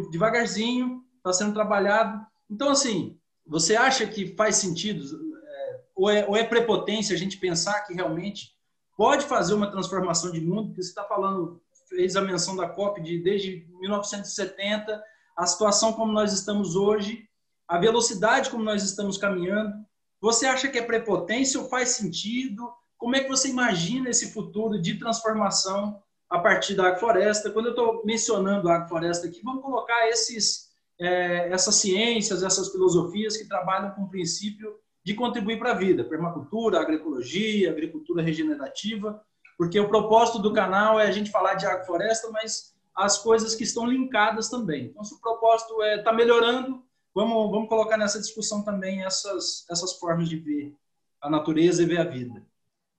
devagarzinho, 0.10 1.04
está 1.18 1.34
sendo 1.34 1.54
trabalhado. 1.54 2.26
Então, 2.50 2.70
assim, 2.70 3.20
você 3.46 3.76
acha 3.76 4.08
que 4.08 4.34
faz 4.34 4.56
sentido, 4.56 5.04
é, 5.04 5.82
ou, 5.94 6.10
é, 6.10 6.26
ou 6.26 6.38
é 6.38 6.46
prepotência 6.46 7.14
a 7.14 7.20
gente 7.20 7.38
pensar 7.38 7.82
que 7.82 7.94
realmente 7.94 8.56
pode 8.96 9.26
fazer 9.26 9.56
uma 9.56 9.70
transformação 9.70 10.32
de 10.32 10.40
mundo, 10.40 10.68
porque 10.68 10.84
você 10.84 10.88
está 10.88 11.04
falando, 11.04 11.62
fez 11.90 12.16
a 12.16 12.22
menção 12.22 12.56
da 12.56 12.70
COP 12.70 13.02
de 13.02 13.20
desde 13.22 13.68
1970, 13.82 15.04
a 15.36 15.46
situação 15.46 15.92
como 15.92 16.14
nós 16.14 16.32
estamos 16.32 16.78
hoje, 16.78 17.28
a 17.68 17.78
velocidade 17.78 18.50
como 18.50 18.64
nós 18.64 18.82
estamos 18.84 19.18
caminhando. 19.18 19.74
Você 20.22 20.46
acha 20.46 20.70
que 20.70 20.78
é 20.78 20.82
prepotência 20.82 21.60
ou 21.60 21.68
faz 21.68 21.90
sentido? 21.90 22.72
Como 22.98 23.18
é 23.18 23.20
que 23.20 23.28
você 23.28 23.50
imagina 23.50 24.10
esse 24.10 24.32
futuro 24.32 24.82
de 24.82 24.98
transformação 24.98 26.02
a 26.36 26.39
partir 26.39 26.75
da 26.75 26.88
agrofloresta? 26.88 27.50
Quando 27.50 27.68
eu 27.68 27.72
estou 27.72 28.06
mencionando 28.06 28.70
a 28.70 28.75
agrofloresta 28.75 29.27
aqui, 29.27 29.42
vamos 29.42 29.62
colocar 29.62 30.08
esses, 30.10 30.70
é, 31.00 31.50
essas 31.50 31.75
ciências, 31.75 32.44
essas 32.44 32.70
filosofias 32.72 33.38
que 33.38 33.48
trabalham 33.48 33.92
com 33.92 34.04
o 34.04 34.10
princípio 34.10 34.75
de 35.04 35.13
contribuir 35.13 35.58
para 35.58 35.72
a 35.72 35.75
vida, 35.75 36.04
permacultura, 36.04 36.80
agroecologia, 36.80 37.72
agricultura 37.72 38.22
regenerativa, 38.22 39.22
porque 39.58 39.80
o 39.80 39.88
propósito 39.88 40.39
do 40.39 40.51
canal 40.51 41.00
é 41.00 41.08
a 41.08 41.12
gente 41.12 41.32
falar 41.32 41.54
de 41.54 41.65
agrofloresta, 41.65 42.30
mas 42.32 42.75
as 42.94 43.18
coisas 43.18 43.56
que 43.56 43.63
estão 43.63 43.86
linkadas 43.86 44.50
também. 44.50 44.86
Então, 44.86 45.04
se 45.04 45.13
o 45.13 45.22
propósito 45.22 45.82
é 45.84 46.01
tá 46.01 46.12
melhorando, 46.12 46.84
vamos, 47.13 47.50
vamos 47.50 47.70
colocar 47.70 47.98
nessa 47.98 48.20
discussão 48.20 48.62
também 48.62 49.06
essas, 49.06 49.65
essas 49.70 49.94
formas 49.94 50.27
de 50.27 50.38
ver 50.38 50.75
a 51.22 51.30
natureza 51.30 51.82
e 51.82 51.86
ver 51.86 52.00
a 52.00 52.04
vida. 52.04 52.44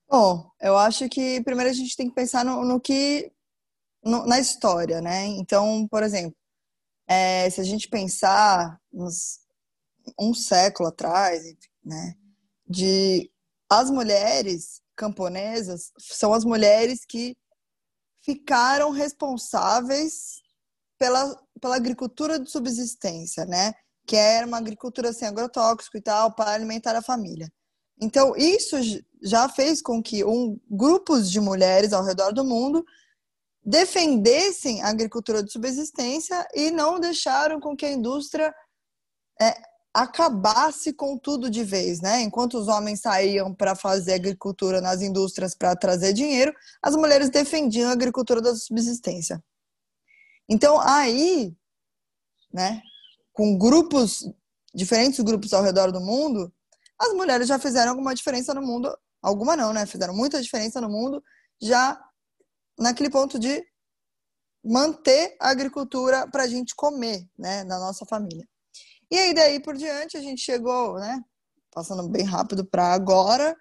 Bom, 0.09 0.51
eu 0.61 0.77
acho 0.77 1.09
que 1.09 1.43
primeiro 1.43 1.71
a 1.71 1.75
gente 1.75 1.97
tem 1.97 2.09
que 2.09 2.15
pensar 2.15 2.45
no, 2.45 2.65
no 2.65 2.81
que 2.81 3.33
no, 4.05 4.25
na 4.27 4.39
história, 4.39 5.01
né? 5.01 5.27
Então, 5.27 5.87
por 5.89 6.03
exemplo, 6.03 6.37
é, 7.09 7.51
se 7.51 7.61
a 7.61 7.65
gente 7.65 7.89
pensar 7.89 8.81
nos, 8.93 9.41
um 10.19 10.33
século 10.35 10.89
atrás, 10.89 11.43
né, 11.85 12.15
de 12.69 13.31
as 13.71 13.91
mulheres 13.91 14.81
camponesas 14.97 15.93
são 15.99 16.33
as 16.33 16.45
mulheres 16.45 17.05
que 17.05 17.37
ficaram 18.25 18.91
responsáveis 18.91 20.43
pela, 20.99 21.37
pela 21.61 21.77
agricultura 21.77 22.39
de 22.39 22.51
subsistência, 22.51 23.45
né? 23.45 23.73
Que 24.07 24.17
era 24.17 24.47
uma 24.47 24.59
agricultura 24.59 25.13
sem 25.13 25.29
agrotóxico 25.29 25.97
e 25.97 26.01
tal, 26.01 26.35
para 26.35 26.53
alimentar 26.53 26.97
a 26.97 27.03
família. 27.03 27.53
Então, 28.01 28.37
isso 28.37 28.77
já 29.23 29.49
fez 29.49 29.81
com 29.81 30.03
que 30.03 30.25
um, 30.25 30.59
grupos 30.71 31.31
de 31.31 31.41
mulheres 31.41 31.93
ao 31.93 32.05
redor 32.05 32.33
do 32.33 32.45
mundo 32.45 32.85
defendessem 33.65 34.83
a 34.83 34.89
agricultura 34.89 35.43
de 35.43 35.51
subsistência 35.51 36.47
e 36.55 36.71
não 36.71 37.01
deixaram 37.01 37.59
com 37.59 37.77
que 37.77 37.85
a 37.85 37.91
indústria 37.91 38.55
é, 39.41 39.61
acabasse 39.93 40.93
com 40.93 41.17
tudo 41.17 41.49
de 41.51 41.65
vez, 41.65 42.01
né? 42.03 42.21
Enquanto 42.21 42.59
os 42.59 42.69
homens 42.69 43.01
saíam 43.01 43.55
para 43.55 43.75
fazer 43.75 44.13
agricultura 44.13 44.81
nas 44.81 45.01
indústrias 45.01 45.55
para 45.55 45.75
trazer 45.75 46.13
dinheiro, 46.13 46.55
as 46.83 46.95
mulheres 46.95 47.31
defendiam 47.31 47.89
a 47.89 47.93
agricultura 47.93 48.43
da 48.43 48.55
subsistência. 48.55 49.43
Então, 50.49 50.79
aí, 50.79 51.57
né, 52.53 52.83
com 53.33 53.57
grupos, 53.57 54.23
diferentes 54.75 55.19
grupos 55.21 55.53
ao 55.53 55.63
redor 55.63 55.91
do 55.91 56.01
mundo, 56.01 56.53
as 56.99 57.13
mulheres 57.13 57.49
já 57.49 57.59
fizeram 57.59 57.91
alguma 57.91 58.15
diferença 58.15 58.55
no 58.55 58.63
mundo, 58.63 58.97
alguma 59.23 59.57
não, 59.57 59.73
né? 59.73 59.87
Fizeram 59.87 60.15
muita 60.15 60.43
diferença 60.43 60.81
no 60.81 60.89
mundo, 60.89 61.23
já 61.61 62.01
naquele 62.79 63.11
ponto 63.11 63.39
de 63.39 63.65
manter 64.65 65.37
a 65.41 65.51
agricultura 65.51 66.27
para 66.29 66.43
a 66.43 66.47
gente 66.49 66.75
comer, 66.75 67.25
né, 67.39 67.63
na 67.65 67.79
nossa 67.79 68.05
família. 68.05 68.47
E 69.11 69.17
aí, 69.17 69.33
daí 69.33 69.61
por 69.61 69.77
diante, 69.77 70.17
a 70.17 70.21
gente 70.21 70.41
chegou, 70.41 70.99
né? 70.99 71.23
Passando 71.71 72.09
bem 72.09 72.25
rápido 72.25 72.65
para 72.65 72.93
agora. 72.93 73.57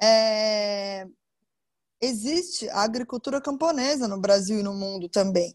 É... 0.00 1.06
Existe 2.00 2.68
a 2.70 2.80
agricultura 2.82 3.42
camponesa 3.42 4.08
no 4.08 4.18
Brasil 4.18 4.60
e 4.60 4.62
no 4.62 4.72
mundo 4.72 5.08
também. 5.08 5.54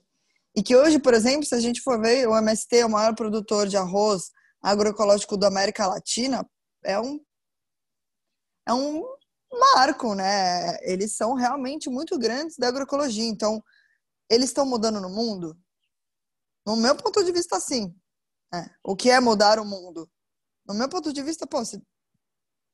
E 0.55 0.61
que 0.61 0.75
hoje, 0.75 0.99
por 0.99 1.15
exemplo, 1.15 1.45
se 1.45 1.55
a 1.55 1.59
gente 1.59 1.81
for 1.81 1.99
ver, 1.99 2.27
o 2.27 2.37
MST 2.37 2.77
é 2.77 2.85
o 2.85 2.89
maior 2.89 3.15
produtor 3.15 3.67
de 3.67 3.77
arroz 3.77 4.31
agroecológico 4.61 5.35
da 5.35 5.47
América 5.47 5.87
Latina, 5.87 6.47
é 6.85 6.99
um, 6.99 7.19
é 8.67 8.73
um 8.73 9.03
marco, 9.75 10.13
né? 10.15 10.77
Eles 10.81 11.15
são 11.15 11.33
realmente 11.33 11.89
muito 11.89 12.17
grandes 12.17 12.57
da 12.57 12.67
agroecologia. 12.67 13.25
Então, 13.25 13.63
eles 14.29 14.49
estão 14.49 14.65
mudando 14.65 15.01
no 15.01 15.09
mundo? 15.09 15.57
No 16.65 16.75
meu 16.75 16.95
ponto 16.95 17.23
de 17.23 17.31
vista, 17.31 17.59
sim. 17.59 17.93
É. 18.53 18.69
O 18.83 18.95
que 18.95 19.09
é 19.09 19.19
mudar 19.19 19.59
o 19.59 19.65
mundo? 19.65 20.09
No 20.65 20.73
meu 20.73 20.89
ponto 20.89 21.13
de 21.13 21.21
vista, 21.21 21.45
pô, 21.45 21.63
você 21.63 21.81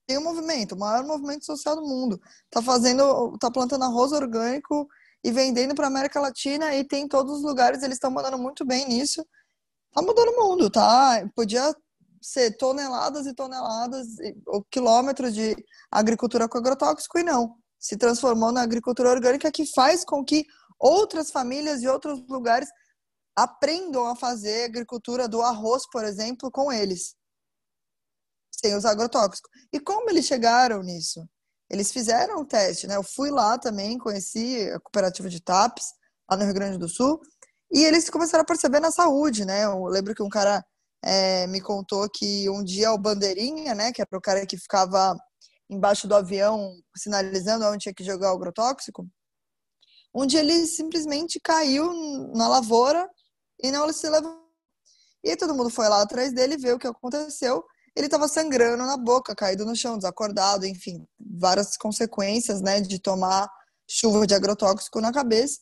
tem 0.07 0.17
um 0.17 0.23
movimento, 0.23 0.73
o 0.73 0.79
maior 0.79 1.05
movimento 1.05 1.45
social 1.45 1.75
do 1.75 1.81
mundo. 1.81 2.21
Tá 2.49 2.61
fazendo, 2.61 3.37
tá 3.37 3.51
plantando 3.51 3.83
arroz 3.83 4.11
orgânico 4.11 4.87
e 5.23 5.31
vendendo 5.31 5.75
para 5.75 5.87
América 5.87 6.19
Latina 6.19 6.75
e 6.75 6.83
tem 6.83 7.03
em 7.03 7.07
todos 7.07 7.37
os 7.37 7.43
lugares, 7.43 7.83
eles 7.83 7.95
estão 7.95 8.11
mandando 8.11 8.37
muito 8.37 8.65
bem 8.65 8.87
nisso. 8.87 9.25
Tá 9.91 10.01
mudando 10.01 10.29
o 10.29 10.39
mundo, 10.39 10.69
tá? 10.69 11.29
Podia 11.35 11.75
ser 12.21 12.55
toneladas 12.57 13.25
e 13.25 13.33
toneladas 13.33 14.07
ou 14.45 14.63
quilômetros 14.63 15.33
de 15.33 15.55
agricultura 15.91 16.47
com 16.47 16.57
agrotóxico 16.57 17.17
e 17.17 17.23
não. 17.23 17.55
Se 17.79 17.97
transformou 17.97 18.51
na 18.51 18.61
agricultura 18.61 19.09
orgânica 19.09 19.51
que 19.51 19.65
faz 19.65 20.05
com 20.05 20.23
que 20.23 20.45
outras 20.79 21.31
famílias 21.31 21.81
de 21.81 21.87
outros 21.87 22.21
lugares 22.27 22.69
aprendam 23.35 24.07
a 24.07 24.15
fazer 24.15 24.65
agricultura 24.65 25.27
do 25.27 25.41
arroz, 25.41 25.83
por 25.91 26.03
exemplo, 26.03 26.51
com 26.51 26.71
eles, 26.71 27.15
sem 28.51 28.75
os 28.75 28.85
agrotóxicos. 28.85 29.49
E 29.73 29.79
como 29.79 30.09
eles 30.09 30.25
chegaram 30.25 30.83
nisso? 30.83 31.27
Eles 31.69 31.91
fizeram 31.91 32.37
o 32.37 32.41
um 32.41 32.45
teste, 32.45 32.85
né? 32.85 32.97
Eu 32.97 33.03
fui 33.03 33.31
lá 33.31 33.57
também, 33.57 33.97
conheci 33.97 34.69
a 34.69 34.79
cooperativa 34.79 35.29
de 35.29 35.41
TAPS, 35.41 35.85
lá 36.29 36.37
no 36.37 36.43
Rio 36.43 36.53
Grande 36.53 36.77
do 36.77 36.89
Sul, 36.89 37.19
e 37.71 37.83
eles 37.85 38.09
começaram 38.09 38.41
a 38.41 38.45
perceber 38.45 38.81
na 38.81 38.91
saúde, 38.91 39.45
né? 39.45 39.63
Eu 39.63 39.85
lembro 39.85 40.13
que 40.13 40.21
um 40.21 40.29
cara 40.29 40.63
é, 41.03 41.47
me 41.47 41.61
contou 41.61 42.07
que 42.09 42.49
um 42.49 42.63
dia 42.63 42.91
o 42.91 42.97
bandeirinha, 42.97 43.73
né, 43.73 43.91
que 43.91 44.01
era 44.01 44.17
o 44.17 44.21
cara 44.21 44.45
que 44.45 44.57
ficava 44.57 45.17
embaixo 45.69 46.07
do 46.07 46.15
avião 46.15 46.75
sinalizando 46.95 47.65
onde 47.65 47.79
tinha 47.79 47.93
que 47.93 48.03
jogar 48.03 48.31
o 48.31 48.35
agrotóxico, 48.35 49.07
um 50.13 50.25
dia 50.25 50.41
ele 50.41 50.67
simplesmente 50.67 51.39
caiu 51.39 51.91
na 52.35 52.47
lavoura 52.47 53.09
e 53.63 53.71
não 53.71 53.91
se 53.93 54.09
levou. 54.09 54.41
E 55.23 55.29
aí 55.29 55.37
todo 55.37 55.55
mundo 55.55 55.69
foi 55.69 55.87
lá 55.87 56.01
atrás 56.01 56.33
dele 56.33 56.57
ver 56.57 56.73
o 56.73 56.79
que 56.79 56.87
aconteceu. 56.87 57.63
Ele 57.95 58.07
estava 58.07 58.27
sangrando 58.27 58.83
na 58.85 58.97
boca, 58.97 59.35
caído 59.35 59.65
no 59.65 59.75
chão, 59.75 59.97
desacordado, 59.97 60.65
enfim, 60.65 61.05
várias 61.19 61.77
consequências, 61.77 62.61
né, 62.61 62.81
de 62.81 62.99
tomar 62.99 63.49
chuva 63.89 64.25
de 64.25 64.33
agrotóxico 64.33 64.99
na 64.99 65.11
cabeça. 65.11 65.59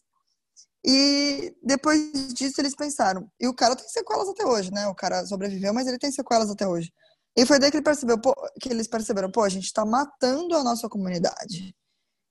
E 0.86 1.56
depois 1.62 2.34
disso 2.34 2.62
eles 2.62 2.76
pensaram, 2.76 3.30
e 3.40 3.48
o 3.48 3.54
cara 3.54 3.76
tem 3.76 3.88
sequelas 3.90 4.30
até 4.30 4.46
hoje, 4.46 4.72
né? 4.72 4.88
O 4.88 4.96
cara 4.96 5.26
sobreviveu, 5.26 5.74
mas 5.74 5.88
ele 5.88 5.98
tem 6.00 6.12
sequelas 6.12 6.50
até 6.50 6.68
hoje. 6.68 6.92
E 7.36 7.46
foi 7.46 7.60
daí 7.60 7.70
que, 7.72 7.78
ele 7.78 7.84
percebeu, 7.84 8.20
pô, 8.20 8.34
que 8.62 8.70
eles 8.70 8.88
perceberam, 8.88 9.32
pô, 9.32 9.44
a 9.44 9.50
gente 9.50 9.66
está 9.66 9.86
matando 9.86 10.56
a 10.56 10.64
nossa 10.64 10.90
comunidade. 10.90 11.76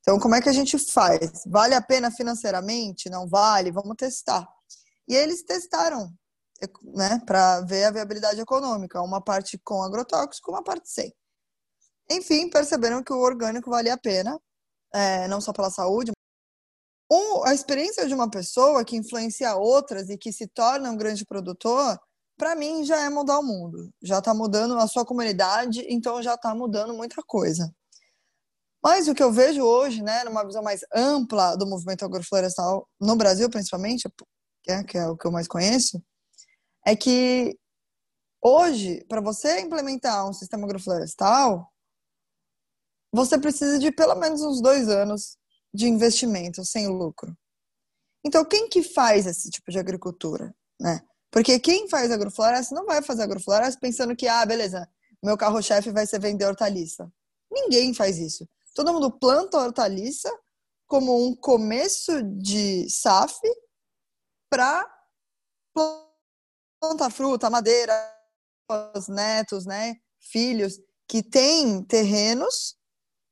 Então, 0.01 0.19
como 0.19 0.35
é 0.35 0.41
que 0.41 0.49
a 0.49 0.53
gente 0.53 0.79
faz? 0.79 1.43
Vale 1.47 1.75
a 1.75 1.83
pena 1.83 2.11
financeiramente? 2.11 3.11
Não 3.11 3.29
vale? 3.29 3.71
Vamos 3.71 3.97
testar. 3.97 4.49
E 5.07 5.15
eles 5.15 5.43
testaram, 5.43 6.11
né, 6.95 7.21
para 7.27 7.61
ver 7.63 7.85
a 7.85 7.91
viabilidade 7.91 8.41
econômica, 8.41 9.03
uma 9.03 9.23
parte 9.23 9.59
com 9.59 9.83
agrotóxico, 9.83 10.51
uma 10.51 10.63
parte 10.63 10.91
sem. 10.91 11.13
Enfim, 12.11 12.49
perceberam 12.49 13.03
que 13.03 13.13
o 13.13 13.21
orgânico 13.21 13.71
valia 13.71 13.95
a 13.95 13.99
pena, 13.99 14.41
é, 14.95 15.29
não 15.29 15.41
só 15.41 15.53
pela 15.53 15.71
saúde. 15.71 16.13
A 17.45 17.55
experiência 17.55 18.07
de 18.07 18.15
uma 18.15 18.31
pessoa 18.31 18.85
que 18.85 18.97
influencia 18.97 19.57
outras 19.57 20.11
e 20.11 20.19
que 20.19 20.31
se 20.31 20.47
torna 20.47 20.91
um 20.91 20.97
grande 20.97 21.25
produtor, 21.25 21.99
para 22.37 22.55
mim 22.55 22.85
já 22.85 23.01
é 23.01 23.09
mudar 23.09 23.39
o 23.39 23.43
mundo. 23.43 23.91
Já 24.03 24.19
está 24.19 24.35
mudando 24.35 24.77
a 24.79 24.87
sua 24.87 25.05
comunidade, 25.05 25.85
então 25.89 26.23
já 26.23 26.35
está 26.35 26.55
mudando 26.55 26.93
muita 26.93 27.23
coisa. 27.27 27.75
Mas 28.83 29.09
o 29.09 29.15
que 29.15 29.23
eu 29.23 29.33
vejo 29.33 29.63
hoje, 29.63 30.03
né, 30.03 30.23
numa 30.25 30.45
visão 30.45 30.63
mais 30.63 30.83
ampla 30.95 31.57
do 31.57 31.67
movimento 31.67 32.05
agroflorestal 32.05 32.87
no 33.01 33.17
Brasil, 33.17 33.49
principalmente, 33.51 34.07
é, 34.69 34.85
que 34.85 34.99
é 34.99 35.09
o 35.09 35.17
que 35.17 35.27
eu 35.27 35.33
mais 35.33 35.49
conheço, 35.49 36.03
é 36.87 36.95
que 36.95 37.59
hoje, 38.41 39.05
para 39.09 39.21
você 39.21 39.61
implementar 39.61 40.29
um 40.29 40.33
sistema 40.33 40.65
agroflorestal, 40.65 41.73
você 43.13 43.39
precisa 43.39 43.79
de 43.79 43.91
pelo 43.91 44.15
menos 44.15 44.43
uns 44.43 44.61
dois 44.61 44.89
anos 44.89 45.39
de 45.73 45.87
investimento 45.87 46.65
sem 46.65 46.89
lucro. 46.89 47.37
Então, 48.25 48.45
quem 48.45 48.69
que 48.69 48.83
faz 48.83 49.27
esse 49.27 49.51
tipo 49.51 49.71
de 49.71 49.79
agricultura, 49.79 50.55
né? 50.81 51.01
Porque 51.31 51.59
quem 51.61 51.89
faz 51.89 52.11
agrofloresta 52.11 52.75
não 52.75 52.87
vai 52.87 53.03
fazer 53.03 53.23
agrofloresta 53.23 53.79
pensando 53.81 54.17
que, 54.17 54.27
ah, 54.27 54.45
beleza, 54.45 54.89
meu 55.23 55.37
carro-chefe 55.37 55.91
vai 55.91 56.07
ser 56.07 56.21
vender 56.21 56.47
hortaliça. 56.47 57.11
Ninguém 57.51 57.93
faz 57.93 58.19
isso. 58.19 58.49
Todo 58.75 58.93
mundo 58.93 59.11
planta 59.11 59.59
hortaliça 59.59 60.31
como 60.87 61.27
um 61.27 61.37
começo 61.37 62.23
de 62.23 62.89
SAF 62.89 63.39
para 64.51 64.87
plantar 66.81 67.11
fruta, 67.11 67.51
madeira, 67.51 67.93
os 68.97 69.09
netos, 69.09 69.67
né, 69.67 69.97
filhos 70.21 70.79
que 71.07 71.23
têm 71.23 71.83
terrenos 71.85 72.77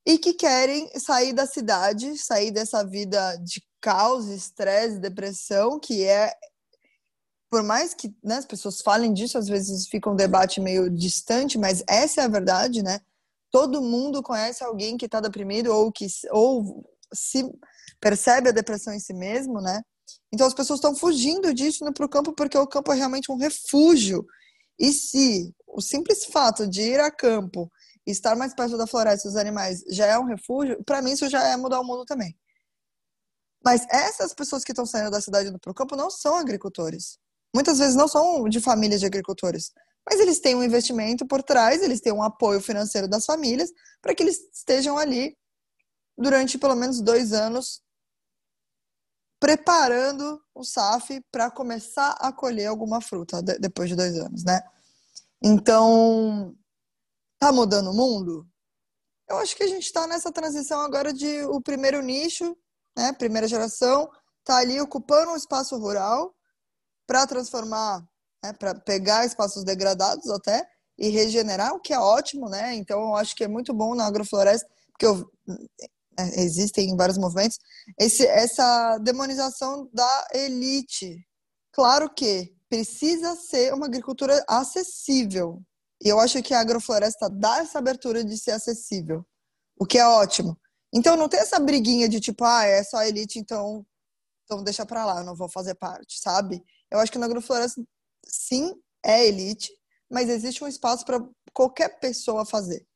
e 0.06 0.18
que 0.18 0.32
querem 0.32 0.88
sair 0.98 1.32
da 1.32 1.46
cidade, 1.46 2.16
sair 2.16 2.52
dessa 2.52 2.84
vida 2.84 3.36
de 3.38 3.60
caos, 3.80 4.28
estresse, 4.28 5.00
depressão, 5.00 5.80
que 5.80 6.04
é 6.04 6.32
por 7.50 7.62
mais 7.62 7.94
que 7.94 8.14
né, 8.22 8.36
as 8.36 8.46
pessoas 8.46 8.80
falem 8.80 9.12
disso, 9.12 9.38
às 9.38 9.48
vezes 9.48 9.88
fica 9.88 10.10
um 10.10 10.16
debate 10.16 10.60
meio 10.60 10.90
distante, 10.90 11.58
mas 11.58 11.82
essa 11.88 12.20
é 12.20 12.25
a 12.25 12.28
verdade, 12.28 12.82
né? 12.82 13.00
Todo 13.50 13.82
mundo 13.82 14.22
conhece 14.22 14.62
alguém 14.62 14.96
que 14.96 15.06
está 15.06 15.20
deprimido 15.20 15.72
ou 15.72 15.90
que 15.90 16.06
ou 16.30 16.84
se 17.14 17.44
percebe 18.00 18.48
a 18.48 18.52
depressão 18.52 18.92
em 18.92 19.00
si 19.00 19.14
mesmo, 19.14 19.60
né? 19.60 19.80
Então 20.32 20.46
as 20.46 20.54
pessoas 20.54 20.78
estão 20.78 20.94
fugindo 20.94 21.54
disso 21.54 21.84
para 21.92 22.06
o 22.06 22.08
campo 22.08 22.32
porque 22.32 22.58
o 22.58 22.66
campo 22.66 22.92
é 22.92 22.96
realmente 22.96 23.30
um 23.30 23.36
refúgio. 23.36 24.25
E 24.78 24.92
se 24.92 25.54
o 25.66 25.80
simples 25.80 26.26
fato 26.26 26.66
de 26.66 26.82
ir 26.82 27.00
a 27.00 27.10
campo 27.10 27.70
estar 28.06 28.36
mais 28.36 28.54
perto 28.54 28.76
da 28.76 28.86
floresta 28.86 29.26
e 29.26 29.30
dos 29.30 29.36
animais 29.36 29.82
já 29.88 30.06
é 30.06 30.18
um 30.18 30.25
refúgio, 30.25 30.82
para 30.84 31.02
mim 31.02 31.12
isso 31.12 31.28
já 31.28 31.42
é 31.42 31.56
mudar 31.56 31.80
o 31.80 31.84
mundo 31.84 32.04
também. 32.04 32.36
Mas 33.64 33.84
essas 33.90 34.32
pessoas 34.32 34.62
que 34.62 34.72
estão 34.72 34.86
saindo 34.86 35.10
da 35.10 35.20
cidade 35.20 35.50
do 35.50 35.75
campo 35.75 35.96
não 35.96 36.08
são 36.08 36.36
agricultores. 36.36 37.18
Muitas 37.54 37.78
vezes 37.78 37.96
não 37.96 38.06
são 38.06 38.48
de 38.48 38.60
famílias 38.60 39.00
de 39.00 39.06
agricultores. 39.06 39.72
Mas 40.08 40.20
eles 40.20 40.38
têm 40.38 40.54
um 40.54 40.62
investimento 40.62 41.26
por 41.26 41.42
trás, 41.42 41.82
eles 41.82 42.00
têm 42.00 42.12
um 42.12 42.22
apoio 42.22 42.60
financeiro 42.60 43.08
das 43.08 43.25
famílias 43.25 43.72
para 44.00 44.14
que 44.14 44.22
eles 44.22 44.38
estejam 44.52 44.96
ali 44.96 45.36
durante 46.16 46.58
pelo 46.58 46.76
menos 46.76 47.00
dois 47.00 47.32
anos 47.32 47.82
preparando 49.38 50.40
o 50.54 50.64
SAF 50.64 51.20
para 51.30 51.50
começar 51.50 52.12
a 52.12 52.32
colher 52.32 52.66
alguma 52.66 53.00
fruta 53.00 53.42
depois 53.42 53.88
de 53.88 53.96
dois 53.96 54.16
anos, 54.16 54.44
né? 54.44 54.62
Então, 55.42 56.56
tá 57.38 57.52
mudando 57.52 57.90
o 57.90 57.95
mundo? 57.95 58.47
Eu 59.28 59.38
acho 59.38 59.57
que 59.57 59.64
a 59.64 59.66
gente 59.66 59.85
está 59.85 60.07
nessa 60.07 60.33
transição 60.33 60.81
agora 60.81 61.12
de 61.12 61.43
o 61.45 61.61
primeiro 61.61 62.00
nicho, 62.02 62.57
né? 62.97 63.12
Primeira 63.12 63.49
geração, 63.49 64.09
tá 64.45 64.59
ali 64.59 64.81
ocupando 64.81 65.33
um 65.33 65.37
espaço 65.37 65.76
rural 65.76 66.35
para 67.07 67.26
transformar, 67.26 68.00
né? 68.43 68.52
para 68.52 68.75
pegar 68.75 69.26
espaços 69.26 69.64
degradados 69.64 70.31
até 70.31 70.66
e 70.99 71.09
regenerar, 71.09 71.75
o 71.75 71.81
que 71.81 71.93
é 71.93 71.99
ótimo, 71.99 72.49
né? 72.49 72.75
Então, 72.75 73.00
eu 73.00 73.14
acho 73.16 73.35
que 73.37 73.45
é 73.45 73.49
muito 73.49 73.75
bom 73.75 73.95
na 73.95 74.07
agrofloresta, 74.07 74.66
porque 74.90 75.07
eu, 75.07 75.31
é, 76.19 76.40
existem 76.43 76.97
vários 76.97 77.19
movimentos, 77.19 77.59
esse, 78.00 78.26
essa 78.26 78.99
demonização 78.99 79.90
da 79.93 80.28
elite. 80.33 81.19
Claro 81.73 82.09
que 82.09 82.55
precisa 82.69 83.37
ser 83.37 83.75
uma 83.75 83.87
agricultura 83.87 84.43
acessível. 84.49 85.62
E 86.02 86.08
eu 86.08 86.20
acho 86.20 86.42
que 86.42 86.54
a 86.54 86.60
agrofloresta 86.60 87.28
dá 87.30 87.58
essa 87.58 87.78
abertura 87.78 88.24
de 88.24 88.36
ser 88.36 88.52
acessível, 88.52 89.24
o 89.78 89.86
que 89.86 89.98
é 89.98 90.06
ótimo. 90.06 90.58
Então 90.92 91.16
não 91.16 91.28
tem 91.28 91.40
essa 91.40 91.58
briguinha 91.58 92.08
de 92.08 92.20
tipo, 92.20 92.44
ah, 92.44 92.64
é 92.64 92.82
só 92.82 93.02
elite, 93.02 93.38
então, 93.38 93.84
então 94.44 94.62
deixa 94.62 94.84
para 94.86 95.04
lá, 95.04 95.20
eu 95.20 95.24
não 95.24 95.34
vou 95.34 95.48
fazer 95.48 95.74
parte, 95.74 96.18
sabe? 96.20 96.62
Eu 96.90 96.98
acho 96.98 97.10
que 97.10 97.18
na 97.18 97.26
agrofloresta, 97.26 97.82
sim, 98.26 98.74
é 99.04 99.26
elite, 99.26 99.72
mas 100.10 100.28
existe 100.28 100.62
um 100.62 100.68
espaço 100.68 101.04
para 101.04 101.20
qualquer 101.52 101.98
pessoa 101.98 102.44
fazer. 102.46 102.86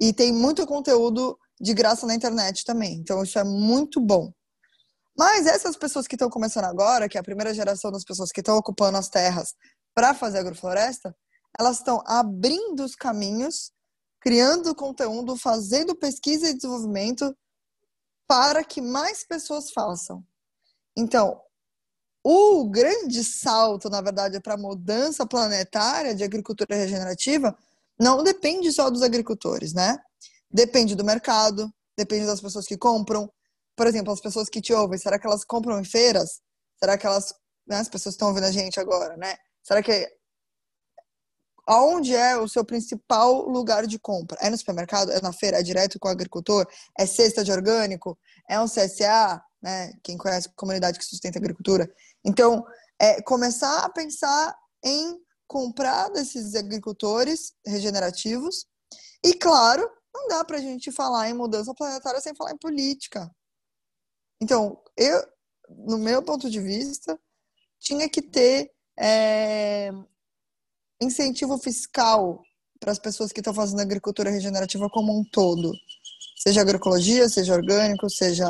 E 0.00 0.12
tem 0.12 0.32
muito 0.32 0.66
conteúdo 0.66 1.38
de 1.60 1.72
graça 1.72 2.06
na 2.06 2.14
internet 2.14 2.64
também. 2.64 2.94
Então 2.94 3.22
isso 3.22 3.38
é 3.38 3.44
muito 3.44 4.00
bom. 4.00 4.32
Mas 5.16 5.46
essas 5.46 5.76
pessoas 5.76 6.06
que 6.06 6.16
estão 6.16 6.28
começando 6.28 6.64
agora, 6.64 7.08
que 7.08 7.16
é 7.16 7.20
a 7.20 7.24
primeira 7.24 7.54
geração 7.54 7.90
das 7.92 8.04
pessoas 8.04 8.32
que 8.32 8.40
estão 8.40 8.56
ocupando 8.56 8.98
as 8.98 9.08
terras 9.08 9.54
para 9.94 10.12
fazer 10.12 10.38
agrofloresta, 10.38 11.14
elas 11.58 11.78
estão 11.78 12.02
abrindo 12.06 12.84
os 12.84 12.94
caminhos, 12.94 13.72
criando 14.20 14.74
conteúdo, 14.74 15.36
fazendo 15.36 15.94
pesquisa 15.94 16.48
e 16.48 16.54
desenvolvimento 16.54 17.36
para 18.26 18.64
que 18.64 18.80
mais 18.80 19.26
pessoas 19.26 19.70
façam. 19.70 20.24
Então, 20.96 21.40
o 22.22 22.68
grande 22.70 23.22
salto, 23.22 23.90
na 23.90 24.00
verdade, 24.00 24.40
para 24.40 24.54
a 24.54 24.58
mudança 24.58 25.26
planetária 25.26 26.14
de 26.14 26.24
agricultura 26.24 26.74
regenerativa 26.74 27.56
não 28.00 28.22
depende 28.22 28.72
só 28.72 28.88
dos 28.88 29.02
agricultores, 29.02 29.74
né? 29.74 29.98
Depende 30.50 30.94
do 30.94 31.04
mercado, 31.04 31.70
depende 31.96 32.26
das 32.26 32.40
pessoas 32.40 32.66
que 32.66 32.78
compram, 32.78 33.30
por 33.76 33.86
exemplo, 33.86 34.12
as 34.12 34.20
pessoas 34.20 34.48
que 34.48 34.60
te 34.60 34.72
ouvem, 34.72 34.98
será 34.98 35.18
que 35.18 35.26
elas 35.26 35.44
compram 35.44 35.78
em 35.80 35.84
feiras? 35.84 36.40
Será 36.78 36.96
que 36.96 37.06
elas, 37.06 37.34
né, 37.66 37.76
as 37.76 37.88
pessoas 37.88 38.14
estão 38.14 38.28
ouvindo 38.28 38.44
a 38.44 38.52
gente 38.52 38.80
agora, 38.80 39.16
né? 39.16 39.36
Será 39.62 39.82
que 39.82 40.08
aonde 41.66 42.14
é 42.14 42.36
o 42.36 42.48
seu 42.48 42.64
principal 42.64 43.48
lugar 43.48 43.86
de 43.86 43.98
compra? 43.98 44.38
É 44.40 44.50
no 44.50 44.56
supermercado? 44.56 45.10
É 45.10 45.20
na 45.20 45.32
feira? 45.32 45.60
É 45.60 45.62
direto 45.62 45.98
com 45.98 46.08
o 46.08 46.10
agricultor? 46.10 46.66
É 46.98 47.06
cesta 47.06 47.44
de 47.44 47.52
orgânico? 47.52 48.18
É 48.48 48.60
um 48.60 48.66
CSA? 48.66 49.42
Né? 49.62 49.92
Quem 50.02 50.18
conhece 50.18 50.48
a 50.48 50.52
comunidade 50.54 50.98
que 50.98 51.04
sustenta 51.04 51.38
a 51.38 51.40
agricultura. 51.40 51.90
Então, 52.24 52.64
é 53.00 53.22
começar 53.22 53.84
a 53.84 53.88
pensar 53.88 54.54
em 54.84 55.18
comprar 55.46 56.08
desses 56.10 56.54
agricultores 56.54 57.54
regenerativos 57.66 58.66
e, 59.24 59.34
claro, 59.34 59.88
não 60.14 60.28
dá 60.28 60.44
para 60.44 60.58
a 60.58 60.60
gente 60.60 60.92
falar 60.92 61.28
em 61.28 61.34
mudança 61.34 61.74
planetária 61.74 62.20
sem 62.20 62.34
falar 62.34 62.52
em 62.52 62.58
política. 62.58 63.30
Então, 64.40 64.80
eu, 64.96 65.22
no 65.70 65.98
meu 65.98 66.22
ponto 66.22 66.50
de 66.50 66.60
vista, 66.60 67.18
tinha 67.78 68.08
que 68.08 68.22
ter 68.22 68.70
é, 68.98 69.90
incentivo 71.00 71.58
fiscal 71.58 72.42
para 72.80 72.92
as 72.92 72.98
pessoas 72.98 73.32
que 73.32 73.40
estão 73.40 73.54
fazendo 73.54 73.80
agricultura 73.80 74.30
regenerativa 74.30 74.88
como 74.90 75.18
um 75.18 75.24
todo. 75.24 75.72
Seja 76.36 76.60
agroecologia, 76.60 77.28
seja 77.28 77.54
orgânico, 77.54 78.10
seja 78.10 78.46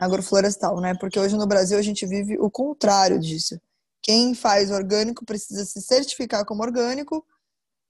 agroflorestal, 0.00 0.80
né? 0.80 0.94
Porque 0.98 1.18
hoje 1.18 1.36
no 1.36 1.46
Brasil 1.46 1.78
a 1.78 1.82
gente 1.82 2.06
vive 2.06 2.38
o 2.38 2.50
contrário 2.50 3.18
disso. 3.18 3.60
Quem 4.02 4.34
faz 4.34 4.70
orgânico 4.70 5.24
precisa 5.24 5.64
se 5.64 5.80
certificar 5.80 6.44
como 6.44 6.62
orgânico. 6.62 7.24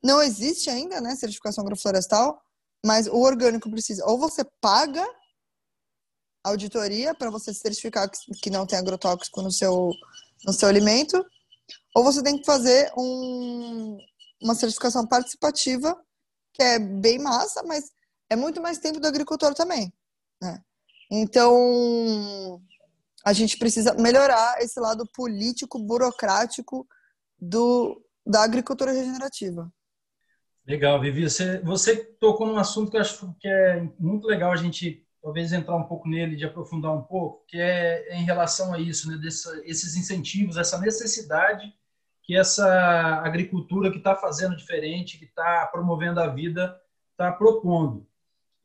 Não 0.02 0.22
existe 0.22 0.68
ainda, 0.68 1.00
né, 1.00 1.16
certificação 1.16 1.64
agroflorestal, 1.64 2.40
mas 2.84 3.06
o 3.06 3.18
orgânico 3.20 3.70
precisa 3.70 4.04
ou 4.06 4.18
você 4.18 4.44
paga 4.60 5.04
auditoria 6.44 7.14
para 7.14 7.30
você 7.30 7.54
certificar 7.54 8.10
que 8.42 8.50
não 8.50 8.66
tem 8.66 8.78
agrotóxico 8.78 9.40
no 9.40 9.50
seu, 9.50 9.90
no 10.44 10.52
seu 10.52 10.68
alimento, 10.68 11.24
ou 11.94 12.04
você 12.04 12.22
tem 12.22 12.38
que 12.38 12.44
fazer 12.44 12.90
um, 12.96 13.98
uma 14.42 14.54
certificação 14.54 15.06
participativa, 15.06 15.96
que 16.52 16.62
é 16.62 16.78
bem 16.78 17.18
massa, 17.18 17.62
mas 17.62 17.90
é 18.28 18.36
muito 18.36 18.60
mais 18.60 18.78
tempo 18.78 19.00
do 19.00 19.06
agricultor 19.06 19.54
também. 19.54 19.92
Né? 20.42 20.60
Então, 21.10 22.60
a 23.24 23.32
gente 23.32 23.56
precisa 23.58 23.94
melhorar 23.94 24.60
esse 24.60 24.78
lado 24.80 25.06
político, 25.14 25.78
burocrático 25.78 26.86
do, 27.38 28.02
da 28.26 28.42
agricultura 28.42 28.92
regenerativa. 28.92 29.72
Legal, 30.66 31.00
Vivi. 31.00 31.28
Você, 31.28 31.60
você 31.60 31.96
tocou 31.96 32.46
num 32.46 32.56
assunto 32.56 32.90
que 32.90 32.96
eu 32.96 33.00
acho 33.00 33.34
que 33.38 33.46
é 33.46 33.82
muito 33.98 34.26
legal 34.26 34.50
a 34.50 34.56
gente 34.56 35.03
talvez 35.24 35.54
entrar 35.54 35.74
um 35.74 35.84
pouco 35.84 36.06
nele, 36.06 36.36
de 36.36 36.44
aprofundar 36.44 36.92
um 36.92 37.00
pouco, 37.00 37.46
que 37.48 37.58
é 37.58 38.14
em 38.14 38.24
relação 38.24 38.74
a 38.74 38.78
isso, 38.78 39.10
né, 39.10 39.18
esses 39.64 39.96
incentivos, 39.96 40.58
essa 40.58 40.78
necessidade 40.78 41.72
que 42.22 42.36
essa 42.36 43.22
agricultura 43.24 43.90
que 43.90 43.96
está 43.96 44.14
fazendo 44.14 44.54
diferente, 44.54 45.18
que 45.18 45.24
está 45.24 45.66
promovendo 45.72 46.20
a 46.20 46.26
vida, 46.26 46.78
está 47.12 47.32
propondo. 47.32 48.06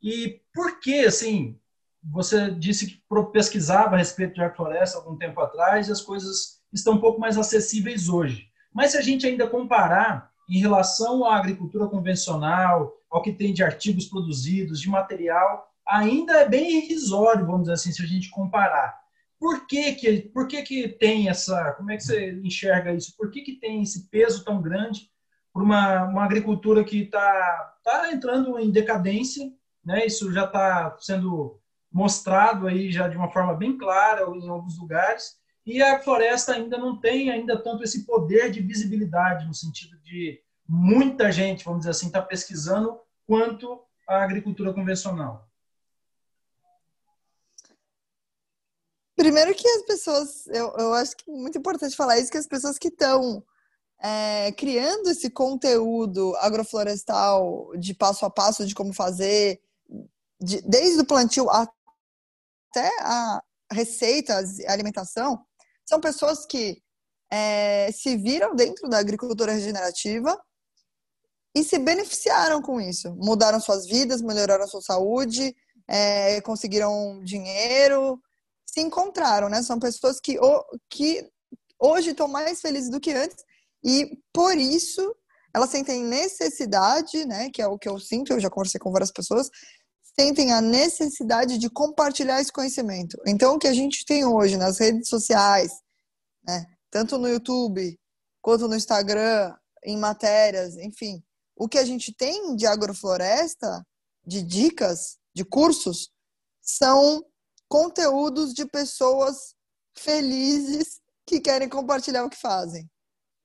E 0.02 0.42
por 0.52 0.80
que, 0.80 1.06
assim, 1.06 1.58
você 2.02 2.50
disse 2.50 2.86
que 2.86 3.02
pesquisava 3.32 3.94
a 3.94 3.98
respeito 3.98 4.34
de 4.34 4.42
agrofloresta 4.42 4.98
algum 4.98 5.16
tempo 5.16 5.40
atrás 5.40 5.88
e 5.88 5.92
as 5.92 6.02
coisas 6.02 6.62
estão 6.70 6.94
um 6.94 7.00
pouco 7.00 7.18
mais 7.18 7.38
acessíveis 7.38 8.08
hoje. 8.08 8.48
Mas 8.72 8.92
se 8.92 8.98
a 8.98 9.02
gente 9.02 9.26
ainda 9.26 9.46
comparar 9.46 10.30
em 10.48 10.58
relação 10.58 11.24
à 11.24 11.36
agricultura 11.36 11.86
convencional, 11.86 12.92
ao 13.10 13.22
que 13.22 13.32
tem 13.32 13.54
de 13.54 13.62
artigos 13.62 14.06
produzidos, 14.06 14.80
de 14.80 14.88
material, 14.88 15.69
ainda 15.90 16.34
é 16.34 16.48
bem 16.48 16.84
irrisório, 16.84 17.44
vamos 17.44 17.62
dizer 17.62 17.74
assim, 17.74 17.92
se 17.92 18.02
a 18.02 18.06
gente 18.06 18.30
comparar. 18.30 18.98
Por 19.38 19.66
que 19.66 19.94
que, 19.94 20.20
por 20.22 20.46
que 20.46 20.62
que 20.62 20.88
tem 20.88 21.28
essa, 21.28 21.72
como 21.72 21.90
é 21.90 21.96
que 21.96 22.04
você 22.04 22.32
enxerga 22.44 22.92
isso? 22.92 23.16
Por 23.16 23.30
que 23.30 23.40
que 23.40 23.58
tem 23.58 23.82
esse 23.82 24.08
peso 24.08 24.44
tão 24.44 24.62
grande 24.62 25.10
para 25.52 25.62
uma, 25.62 26.04
uma 26.04 26.24
agricultura 26.24 26.84
que 26.84 27.02
está 27.02 27.74
tá 27.82 28.12
entrando 28.12 28.58
em 28.58 28.70
decadência, 28.70 29.50
né? 29.84 30.06
Isso 30.06 30.32
já 30.32 30.44
está 30.44 30.96
sendo 31.00 31.58
mostrado 31.90 32.68
aí 32.68 32.92
já 32.92 33.08
de 33.08 33.16
uma 33.16 33.32
forma 33.32 33.54
bem 33.54 33.76
clara 33.76 34.22
em 34.22 34.48
alguns 34.48 34.78
lugares, 34.78 35.40
e 35.66 35.82
a 35.82 35.98
floresta 35.98 36.52
ainda 36.52 36.78
não 36.78 37.00
tem 37.00 37.30
ainda 37.30 37.60
tanto 37.60 37.82
esse 37.82 38.06
poder 38.06 38.50
de 38.50 38.60
visibilidade 38.60 39.46
no 39.46 39.54
sentido 39.54 39.98
de 40.02 40.40
muita 40.68 41.32
gente, 41.32 41.64
vamos 41.64 41.80
dizer 41.80 41.90
assim, 41.90 42.06
está 42.06 42.22
pesquisando 42.22 42.98
quanto 43.26 43.80
a 44.08 44.22
agricultura 44.22 44.72
convencional. 44.72 45.49
Primeiro 49.30 49.54
que 49.54 49.68
as 49.68 49.82
pessoas, 49.82 50.46
eu, 50.48 50.74
eu 50.76 50.92
acho 50.92 51.16
que 51.16 51.30
é 51.30 51.32
muito 51.32 51.56
importante 51.56 51.94
falar 51.94 52.18
isso, 52.18 52.32
que 52.32 52.36
as 52.36 52.48
pessoas 52.48 52.76
que 52.76 52.88
estão 52.88 53.40
é, 54.02 54.50
criando 54.50 55.08
esse 55.08 55.30
conteúdo 55.30 56.34
agroflorestal 56.38 57.70
de 57.78 57.94
passo 57.94 58.26
a 58.26 58.30
passo 58.30 58.66
de 58.66 58.74
como 58.74 58.92
fazer, 58.92 59.60
de, 60.40 60.60
desde 60.62 61.02
o 61.02 61.06
plantio 61.06 61.48
até 61.48 62.90
a 63.02 63.40
receita, 63.70 64.34
a 64.66 64.72
alimentação, 64.72 65.46
são 65.86 66.00
pessoas 66.00 66.44
que 66.44 66.82
é, 67.30 67.92
se 67.92 68.16
viram 68.16 68.56
dentro 68.56 68.88
da 68.88 68.98
agricultura 68.98 69.52
regenerativa 69.52 70.36
e 71.54 71.62
se 71.62 71.78
beneficiaram 71.78 72.60
com 72.60 72.80
isso. 72.80 73.14
Mudaram 73.14 73.60
suas 73.60 73.86
vidas, 73.86 74.22
melhoraram 74.22 74.66
sua 74.66 74.82
saúde, 74.82 75.54
é, 75.86 76.40
conseguiram 76.40 77.22
dinheiro, 77.22 78.20
se 78.72 78.80
encontraram, 78.80 79.48
né? 79.48 79.62
São 79.62 79.78
pessoas 79.78 80.20
que, 80.20 80.38
que 80.88 81.28
hoje 81.78 82.10
estão 82.10 82.28
mais 82.28 82.60
felizes 82.60 82.90
do 82.90 83.00
que 83.00 83.12
antes 83.12 83.44
e 83.84 84.18
por 84.32 84.56
isso 84.56 85.14
elas 85.52 85.70
sentem 85.70 86.04
necessidade, 86.04 87.26
né, 87.26 87.50
que 87.50 87.60
é 87.60 87.66
o 87.66 87.76
que 87.76 87.88
eu 87.88 87.98
sinto, 87.98 88.32
eu 88.32 88.38
já 88.38 88.48
conversei 88.48 88.78
com 88.78 88.92
várias 88.92 89.10
pessoas, 89.10 89.50
sentem 90.16 90.52
a 90.52 90.60
necessidade 90.60 91.58
de 91.58 91.68
compartilhar 91.68 92.40
esse 92.40 92.52
conhecimento. 92.52 93.20
Então, 93.26 93.54
o 93.54 93.58
que 93.58 93.66
a 93.66 93.72
gente 93.72 94.04
tem 94.04 94.24
hoje 94.24 94.56
nas 94.56 94.78
redes 94.78 95.08
sociais, 95.08 95.72
né, 96.46 96.66
tanto 96.88 97.18
no 97.18 97.28
YouTube 97.28 97.98
quanto 98.40 98.68
no 98.68 98.76
Instagram, 98.76 99.52
em 99.84 99.96
matérias, 99.96 100.76
enfim, 100.76 101.20
o 101.56 101.68
que 101.68 101.78
a 101.78 101.84
gente 101.84 102.14
tem 102.14 102.54
de 102.54 102.66
agrofloresta, 102.66 103.84
de 104.24 104.42
dicas, 104.42 105.18
de 105.34 105.44
cursos, 105.44 106.10
são 106.62 107.24
conteúdos 107.70 108.52
de 108.52 108.66
pessoas 108.66 109.54
felizes 109.96 111.00
que 111.24 111.40
querem 111.40 111.68
compartilhar 111.68 112.24
o 112.24 112.28
que 112.28 112.36
fazem. 112.36 112.90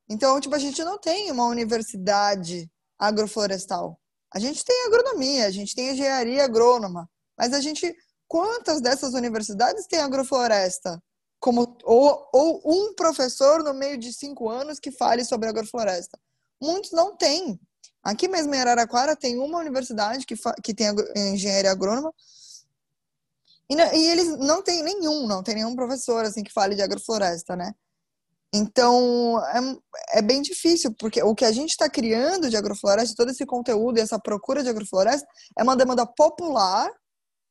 Então, 0.09 0.39
tipo, 0.41 0.55
a 0.55 0.59
gente 0.59 0.83
não 0.83 0.97
tem 0.97 1.31
uma 1.31 1.45
universidade 1.45 2.69
agroflorestal. 2.97 3.99
A 4.33 4.39
gente 4.39 4.65
tem 4.65 4.87
agronomia, 4.87 5.45
a 5.45 5.51
gente 5.51 5.75
tem 5.75 5.91
engenharia 5.91 6.43
agrônoma, 6.43 7.07
mas 7.37 7.53
a 7.53 7.61
gente 7.61 7.95
quantas 8.27 8.81
dessas 8.81 9.13
universidades 9.13 9.85
tem 9.85 9.99
agrofloresta? 9.99 11.01
Como 11.39 11.77
ou, 11.83 12.27
ou 12.33 12.61
um 12.65 12.95
professor 12.95 13.63
no 13.63 13.73
meio 13.73 13.97
de 13.97 14.11
cinco 14.11 14.49
anos 14.49 14.79
que 14.79 14.91
fale 14.91 15.23
sobre 15.23 15.47
agrofloresta? 15.47 16.19
Muitos 16.59 16.91
não 16.91 17.15
têm. 17.15 17.59
Aqui 18.03 18.27
mesmo 18.27 18.53
em 18.55 18.59
Araraquara 18.59 19.15
tem 19.15 19.37
uma 19.37 19.59
universidade 19.59 20.25
que, 20.25 20.35
que 20.63 20.73
tem 20.73 20.87
engenharia 21.15 21.71
agrônoma 21.71 22.11
e, 23.69 23.75
e, 23.75 24.09
eles 24.09 24.37
não 24.39 24.61
tem 24.61 24.83
nenhum, 24.83 25.27
não 25.27 25.41
tem 25.41 25.55
nenhum 25.55 25.75
professor 25.75 26.23
assim 26.25 26.43
que 26.43 26.53
fale 26.53 26.75
de 26.75 26.81
agrofloresta, 26.81 27.55
né? 27.55 27.73
Então, 28.53 29.43
é, 29.47 30.19
é 30.19 30.21
bem 30.21 30.41
difícil, 30.41 30.93
porque 30.97 31.21
o 31.21 31.35
que 31.35 31.43
a 31.43 31.51
gente 31.51 31.71
está 31.71 31.89
criando 31.89 32.49
de 32.49 32.55
agrofloresta, 32.55 33.15
todo 33.15 33.29
esse 33.31 33.45
conteúdo 33.45 33.97
e 33.97 34.01
essa 34.01 34.17
procura 34.17 34.63
de 34.63 34.69
agrofloresta, 34.69 35.27
é 35.57 35.63
uma 35.63 35.75
demanda 35.75 36.05
popular 36.05 36.89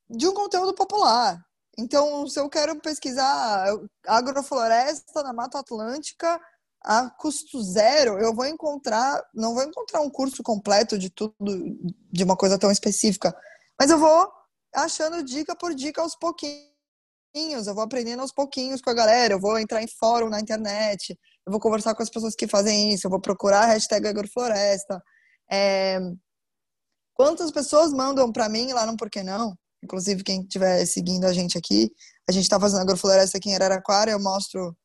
de 0.09 0.27
um 0.27 0.33
conteúdo 0.33 0.75
popular. 0.75 1.39
Então, 1.77 2.27
se 2.27 2.39
eu 2.39 2.49
quero 2.49 2.81
pesquisar 2.81 3.67
agrofloresta 4.07 5.23
na 5.23 5.33
Mata 5.33 5.59
Atlântica 5.59 6.41
a 6.81 7.11
custo 7.11 7.63
zero, 7.63 8.19
eu 8.19 8.35
vou 8.35 8.47
encontrar, 8.47 9.23
não 9.35 9.55
vou 9.55 9.65
encontrar 9.65 10.01
um 10.01 10.11
curso 10.11 10.43
completo 10.43 10.99
de 10.99 11.11
tudo, 11.11 11.35
de 12.11 12.25
uma 12.25 12.37
coisa 12.37 12.59
tão 12.59 12.71
específica, 12.71 13.35
mas 13.79 13.91
eu 13.91 13.99
vou 13.99 14.31
achando 14.75 15.23
dica 15.23 15.57
por 15.57 15.75
dica 15.75 16.03
aos 16.03 16.17
pouquinhos. 16.17 17.67
Eu 17.67 17.75
vou 17.75 17.83
aprendendo 17.83 18.21
aos 18.21 18.33
pouquinhos 18.33 18.81
com 18.81 18.91
a 18.91 18.95
galera, 18.95 19.35
eu 19.35 19.41
vou 19.41 19.59
entrar 19.59 19.83
em 19.83 19.89
fórum 19.89 20.29
na 20.29 20.41
internet, 20.41 21.19
eu 21.47 21.51
vou 21.51 21.61
conversar 21.61 21.95
com 21.95 22.03
as 22.03 22.11
pessoas 22.11 22.35
que 22.35 22.47
fazem 22.47 22.93
isso, 22.93 23.07
eu 23.07 23.11
vou 23.11 23.21
procurar 23.21 23.63
a 23.63 23.67
hashtag 23.67 24.07
agrofloresta. 24.07 25.03
É... 25.51 25.99
Quantas 27.15 27.51
pessoas 27.51 27.93
mandam 27.93 28.33
para 28.33 28.49
mim 28.49 28.73
lá 28.73 28.87
no 28.87 28.97
Porquê 28.97 29.23
Não? 29.23 29.57
Inclusive, 29.83 30.23
quem 30.23 30.41
estiver 30.41 30.85
seguindo 30.87 31.27
a 31.27 31.33
gente 31.33 31.59
aqui, 31.59 31.91
a 32.29 32.33
gente 32.33 32.45
está 32.45 32.59
fazendo 32.59 32.81
agrofloresta 32.81 33.39
aqui 33.39 33.51
em 33.51 33.55
Araraquara, 33.55 34.11
eu 34.11 34.21
mostro 34.21 34.77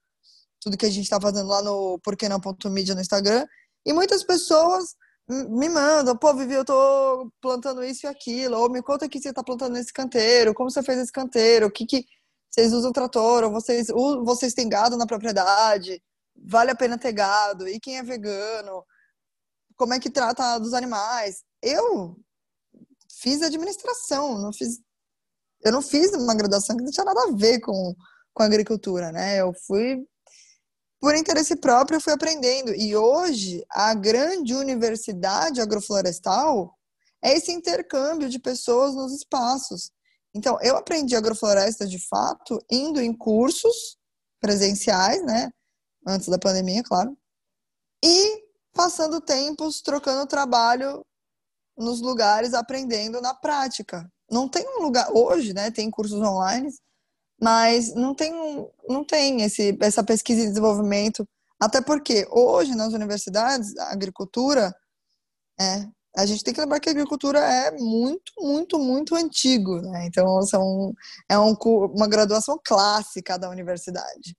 tudo 0.62 0.78
que 0.78 0.86
a 0.86 0.90
gente 0.90 1.06
está 1.06 1.20
fazendo 1.20 1.48
lá 1.48 1.62
no 1.62 1.98
porquenão.media 2.04 2.94
no 2.94 3.02
Instagram, 3.02 3.46
e 3.86 3.94
muitas 3.94 4.24
pessoas 4.24 4.96
me 5.30 5.70
mandam, 5.70 6.18
pô, 6.18 6.34
Vivi, 6.34 6.56
eu 6.56 6.66
tô 6.66 7.32
plantando 7.40 7.84
isso 7.84 8.06
e 8.06 8.10
aquilo, 8.10 8.58
ou 8.58 8.70
me 8.70 8.82
conta 8.82 9.08
que 9.08 9.20
você 9.20 9.32
tá 9.32 9.44
plantando 9.44 9.74
nesse 9.74 9.94
canteiro, 9.94 10.56
como 10.56 10.72
você 10.72 10.82
fez 10.82 10.98
esse 11.00 11.12
canteiro, 11.12 11.68
o 11.68 11.72
que 11.72 11.86
que 11.86 12.06
vocês 12.50 12.74
usam 12.74 12.92
trator, 12.92 13.44
ou 13.44 13.52
vocês, 13.52 13.88
vocês 14.24 14.56
têm 14.56 14.68
gado 14.68 14.98
na 14.98 15.06
propriedade, 15.06 16.02
vale 16.36 16.72
a 16.72 16.76
pena 16.76 16.98
ter 16.98 17.12
gado, 17.12 17.68
e 17.68 17.80
quem 17.80 18.00
é 18.00 18.04
vegano, 18.04 18.84
como 19.78 19.94
é 19.94 20.00
que 20.00 20.10
trata 20.10 20.60
dos 20.60 20.74
animais. 20.74 21.44
Eu 21.62 22.18
fiz 23.22 23.42
administração, 23.44 24.40
não 24.40 24.52
fiz, 24.52 24.80
eu 25.64 25.72
não 25.72 25.82
fiz 25.82 26.12
uma 26.14 26.34
graduação 26.34 26.76
que 26.76 26.84
não 26.84 26.92
tinha 26.92 27.06
nada 27.06 27.22
a 27.26 27.36
ver 27.36 27.60
com, 27.60 27.96
com 28.34 28.44
agricultura, 28.44 29.12
né? 29.12 29.40
Eu 29.40 29.54
fui 29.54 30.04
por 31.00 31.16
interesse 31.16 31.56
próprio, 31.56 31.98
eu 31.98 32.02
fui 32.02 32.14
aprendendo. 32.14 32.74
E 32.74 32.96
hoje, 32.96 33.64
a 33.70 33.94
grande 33.94 34.54
universidade 34.54 35.62
agroflorestal 35.62 36.76
é 37.22 37.34
esse 37.34 37.52
intercâmbio 37.52 38.30
de 38.30 38.40
pessoas 38.40 38.96
nos 38.96 39.14
espaços. 39.14 39.92
Então, 40.34 40.58
eu 40.62 40.76
aprendi 40.78 41.16
agrofloresta 41.16 41.88
de 41.88 42.00
fato 42.00 42.60
indo 42.70 43.02
em 43.02 43.16
cursos 43.16 43.98
presenciais, 44.40 45.24
né? 45.26 45.50
Antes 46.06 46.28
da 46.28 46.38
pandemia, 46.38 46.84
claro. 46.84 47.18
E 48.04 48.44
passando 48.74 49.22
tempos 49.22 49.82
trocando 49.82 50.28
trabalho 50.28 51.06
nos 51.78 52.02
lugares, 52.02 52.54
aprendendo 52.54 53.22
na 53.22 53.34
prática. 53.34 54.10
Não 54.30 54.48
tem 54.48 54.66
um 54.68 54.84
lugar 54.84 55.10
hoje, 55.12 55.54
né? 55.54 55.72
Tem 55.72 55.90
cursos 55.90 56.22
online, 56.22 56.70
mas 57.42 57.94
não 57.96 58.14
tem 58.14 58.34
não 58.88 59.04
tem 59.04 59.42
esse 59.42 59.78
essa 59.82 60.04
pesquisa 60.04 60.42
e 60.42 60.48
desenvolvimento, 60.48 61.28
até 61.60 61.82
porque 61.82 62.28
hoje 62.32 62.76
nas 62.76 62.94
universidades 62.94 63.76
a 63.78 63.92
agricultura 63.92 64.74
é 65.60 65.88
a 66.18 66.26
gente 66.26 66.44
tem 66.44 66.54
que 66.54 66.60
lembrar 66.60 66.80
que 66.80 66.90
a 66.90 66.92
agricultura 66.92 67.40
é 67.40 67.72
muito, 67.72 68.34
muito, 68.40 68.80
muito 68.80 69.16
antigo, 69.16 69.80
né? 69.82 70.06
Então, 70.08 70.42
são, 70.42 70.94
é 71.30 71.38
um, 71.38 71.54
uma 71.96 72.08
graduação 72.08 72.60
clássica 72.64 73.38
da 73.38 73.50
universidade. 73.50 74.36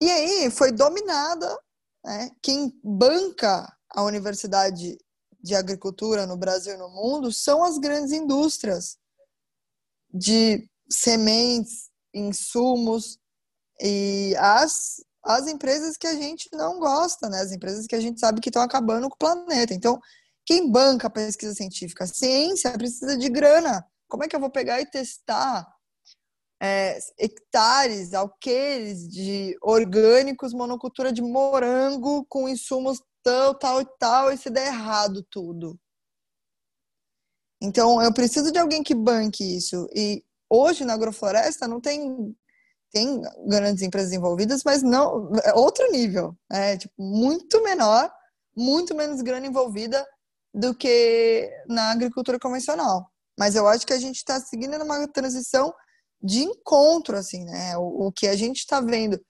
E 0.00 0.10
aí 0.10 0.50
foi 0.50 0.72
dominada, 0.72 1.56
né? 2.04 2.30
Quem 2.42 2.72
banca 2.82 3.72
a 3.90 4.02
universidade 4.02 4.98
de 5.42 5.54
agricultura 5.54 6.26
no 6.26 6.36
Brasil 6.36 6.74
e 6.74 6.78
no 6.78 6.90
mundo 6.90 7.32
são 7.32 7.62
as 7.62 7.78
grandes 7.78 8.12
indústrias 8.12 8.98
de 10.12 10.68
sementes, 10.90 11.89
insumos 12.14 13.18
e 13.80 14.34
as, 14.38 15.02
as 15.24 15.46
empresas 15.46 15.96
que 15.96 16.06
a 16.06 16.14
gente 16.14 16.48
não 16.52 16.78
gosta, 16.78 17.28
né? 17.28 17.40
As 17.40 17.52
empresas 17.52 17.86
que 17.86 17.94
a 17.94 18.00
gente 18.00 18.20
sabe 18.20 18.40
que 18.40 18.50
estão 18.50 18.62
acabando 18.62 19.08
com 19.08 19.14
o 19.14 19.18
planeta. 19.18 19.72
Então, 19.72 19.98
quem 20.44 20.70
banca 20.70 21.06
a 21.06 21.10
pesquisa 21.10 21.54
científica? 21.54 22.04
A 22.04 22.06
ciência 22.06 22.70
precisa 22.72 23.16
de 23.16 23.28
grana. 23.28 23.84
Como 24.08 24.24
é 24.24 24.28
que 24.28 24.34
eu 24.34 24.40
vou 24.40 24.50
pegar 24.50 24.80
e 24.80 24.90
testar 24.90 25.66
é, 26.62 26.98
hectares, 27.18 28.12
alqueires 28.12 29.08
de 29.08 29.56
orgânicos, 29.62 30.52
monocultura 30.52 31.12
de 31.12 31.22
morango 31.22 32.26
com 32.28 32.48
insumos 32.48 33.00
tal, 33.22 33.54
tal 33.54 33.80
e 33.80 33.86
tal, 33.98 34.32
e 34.32 34.36
se 34.36 34.50
der 34.50 34.66
errado 34.66 35.22
tudo? 35.30 35.78
Então, 37.62 38.02
eu 38.02 38.12
preciso 38.12 38.50
de 38.50 38.58
alguém 38.58 38.82
que 38.82 38.94
banque 38.94 39.44
isso. 39.44 39.86
E 39.94 40.24
hoje 40.50 40.84
na 40.84 40.94
agrofloresta 40.94 41.68
não 41.68 41.80
tem 41.80 42.34
tem 42.92 43.22
grandes 43.46 43.84
empresas 43.84 44.12
envolvidas, 44.12 44.62
mas 44.64 44.82
não 44.82 45.30
é 45.44 45.54
outro 45.54 45.88
nível, 45.92 46.36
é 46.50 46.76
tipo 46.76 46.92
muito 46.98 47.62
menor, 47.62 48.12
muito 48.56 48.96
menos 48.96 49.22
grana 49.22 49.46
envolvida 49.46 50.04
do 50.52 50.74
que 50.74 51.48
na 51.68 51.92
agricultura 51.92 52.36
convencional. 52.38 53.08
Mas 53.38 53.54
eu 53.54 53.68
acho 53.68 53.86
que 53.86 53.92
a 53.92 53.98
gente 53.98 54.16
está 54.16 54.40
seguindo 54.40 54.76
numa 54.76 55.06
transição 55.06 55.72
de 56.20 56.42
encontro, 56.42 57.16
assim, 57.16 57.44
né? 57.44 57.76
O, 57.78 58.08
o 58.08 58.12
que 58.12 58.26
a 58.26 58.36
gente 58.36 58.58
está 58.58 58.80
vendo 58.80 59.20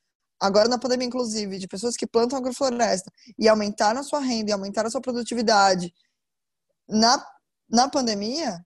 agora 0.41 0.69
na 0.69 0.79
pandemia, 0.79 1.07
inclusive, 1.07 1.59
de 1.59 1.69
pessoas 1.69 1.97
que 1.97 2.07
plantam 2.07 2.39
agrofloresta 2.39 3.13
e 3.39 3.47
aumentaram 3.47 4.01
a 4.01 4.03
sua 4.03 4.21
renda 4.21 4.51
e 4.51 4.53
aumentaram 4.53 4.89
a 4.89 4.91
sua 4.91 5.03
produtividade 5.03 5.93
na, 6.89 7.25
na 7.69 7.89
pandemia, 7.89 8.59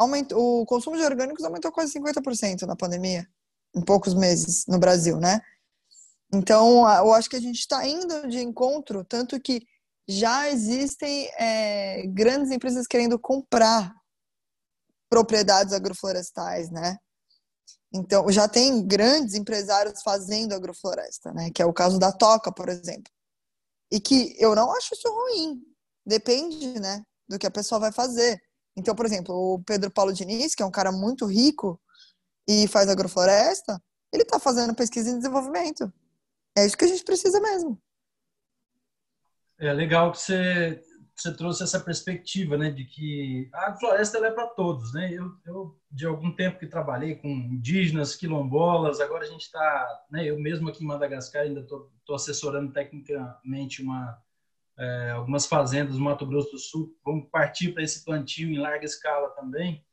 aumentou, 0.00 0.62
o 0.62 0.66
consumo 0.66 0.96
de 0.96 1.02
orgânicos 1.02 1.44
aumentou 1.44 1.70
quase 1.70 1.92
50% 1.92 2.62
na 2.62 2.74
pandemia, 2.74 3.28
em 3.76 3.82
poucos 3.82 4.14
meses 4.14 4.64
no 4.66 4.78
Brasil, 4.78 5.18
né? 5.18 5.42
Então, 6.32 6.88
eu 6.90 7.12
acho 7.12 7.28
que 7.28 7.36
a 7.36 7.40
gente 7.40 7.58
está 7.58 7.86
indo 7.86 8.26
de 8.26 8.38
encontro, 8.38 9.04
tanto 9.04 9.38
que 9.38 9.60
já 10.08 10.48
existem 10.48 11.28
é, 11.38 12.06
grandes 12.06 12.50
empresas 12.50 12.86
querendo 12.86 13.18
comprar 13.18 13.94
propriedades 15.10 15.74
agroflorestais, 15.74 16.70
né? 16.70 16.96
Então, 17.92 18.30
já 18.30 18.48
tem 18.48 18.86
grandes 18.86 19.34
empresários 19.34 20.00
fazendo 20.02 20.54
agrofloresta, 20.54 21.30
né? 21.32 21.50
Que 21.50 21.60
é 21.60 21.66
o 21.66 21.74
caso 21.74 21.98
da 21.98 22.10
Toca, 22.10 22.50
por 22.50 22.70
exemplo. 22.70 23.12
E 23.90 24.00
que 24.00 24.34
eu 24.38 24.54
não 24.54 24.72
acho 24.72 24.94
isso 24.94 25.08
ruim. 25.08 25.60
Depende, 26.06 26.80
né? 26.80 27.04
Do 27.28 27.38
que 27.38 27.46
a 27.46 27.50
pessoa 27.50 27.80
vai 27.80 27.92
fazer. 27.92 28.40
Então, 28.80 28.94
por 28.94 29.04
exemplo, 29.04 29.34
o 29.34 29.62
Pedro 29.62 29.90
Paulo 29.90 30.12
Diniz, 30.12 30.54
que 30.54 30.62
é 30.62 30.66
um 30.66 30.70
cara 30.70 30.90
muito 30.90 31.26
rico 31.26 31.78
e 32.48 32.66
faz 32.66 32.88
agrofloresta, 32.88 33.80
ele 34.12 34.22
está 34.22 34.40
fazendo 34.40 34.74
pesquisa 34.74 35.10
e 35.10 35.16
desenvolvimento. 35.16 35.92
É 36.56 36.64
isso 36.64 36.76
que 36.76 36.84
a 36.86 36.88
gente 36.88 37.04
precisa 37.04 37.38
mesmo. 37.40 37.78
É 39.58 39.70
legal 39.74 40.10
que 40.10 40.18
você, 40.18 40.82
você 41.14 41.36
trouxe 41.36 41.62
essa 41.62 41.78
perspectiva, 41.78 42.56
né, 42.56 42.70
de 42.70 42.86
que 42.86 43.50
a 43.52 43.76
floresta 43.76 44.16
é 44.26 44.30
para 44.30 44.46
todos, 44.46 44.94
né? 44.94 45.12
Eu, 45.12 45.30
eu, 45.44 45.78
de 45.90 46.06
algum 46.06 46.34
tempo 46.34 46.58
que 46.58 46.66
trabalhei 46.66 47.16
com 47.16 47.28
indígenas, 47.28 48.16
quilombolas, 48.16 48.98
agora 48.98 49.24
a 49.24 49.28
gente 49.28 49.42
está, 49.42 50.04
né, 50.10 50.24
eu 50.24 50.40
mesmo 50.40 50.70
aqui 50.70 50.82
em 50.82 50.86
Madagascar 50.86 51.42
ainda 51.42 51.60
estou 51.60 51.90
assessorando 52.14 52.72
tecnicamente 52.72 53.82
uma 53.82 54.18
é, 54.80 55.10
algumas 55.10 55.44
fazendas 55.44 55.94
do 55.94 56.00
Mato 56.00 56.26
Grosso 56.26 56.52
do 56.52 56.58
Sul 56.58 56.96
vão 57.04 57.20
partir 57.20 57.72
para 57.72 57.82
esse 57.82 58.02
plantio 58.02 58.50
em 58.50 58.58
larga 58.58 58.86
escala 58.86 59.28
também. 59.30 59.84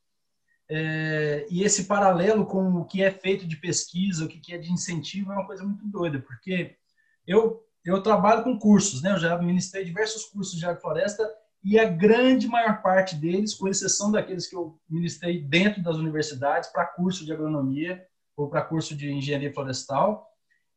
É, 0.70 1.46
e 1.50 1.62
esse 1.62 1.84
paralelo 1.84 2.46
com 2.46 2.74
o 2.74 2.86
que 2.86 3.02
é 3.02 3.10
feito 3.10 3.46
de 3.46 3.56
pesquisa, 3.56 4.24
o 4.24 4.28
que 4.28 4.54
é 4.54 4.58
de 4.58 4.72
incentivo, 4.72 5.30
é 5.30 5.34
uma 5.34 5.46
coisa 5.46 5.62
muito 5.62 5.86
doida, 5.86 6.20
porque 6.20 6.76
eu, 7.26 7.62
eu 7.84 8.02
trabalho 8.02 8.42
com 8.42 8.58
cursos, 8.58 9.02
né? 9.02 9.12
eu 9.12 9.18
já 9.18 9.36
ministrei 9.38 9.84
diversos 9.84 10.24
cursos 10.24 10.58
de 10.58 10.64
agrofloresta 10.64 11.28
e 11.62 11.78
a 11.78 11.84
grande 11.84 12.46
maior 12.46 12.80
parte 12.80 13.14
deles, 13.14 13.54
com 13.54 13.68
exceção 13.68 14.10
daqueles 14.10 14.46
que 14.46 14.56
eu 14.56 14.80
ministrei 14.88 15.42
dentro 15.42 15.82
das 15.82 15.96
universidades, 15.96 16.70
para 16.70 16.86
curso 16.86 17.26
de 17.26 17.32
agronomia 17.32 18.02
ou 18.34 18.48
para 18.48 18.62
curso 18.62 18.96
de 18.96 19.10
engenharia 19.10 19.52
florestal, 19.52 20.27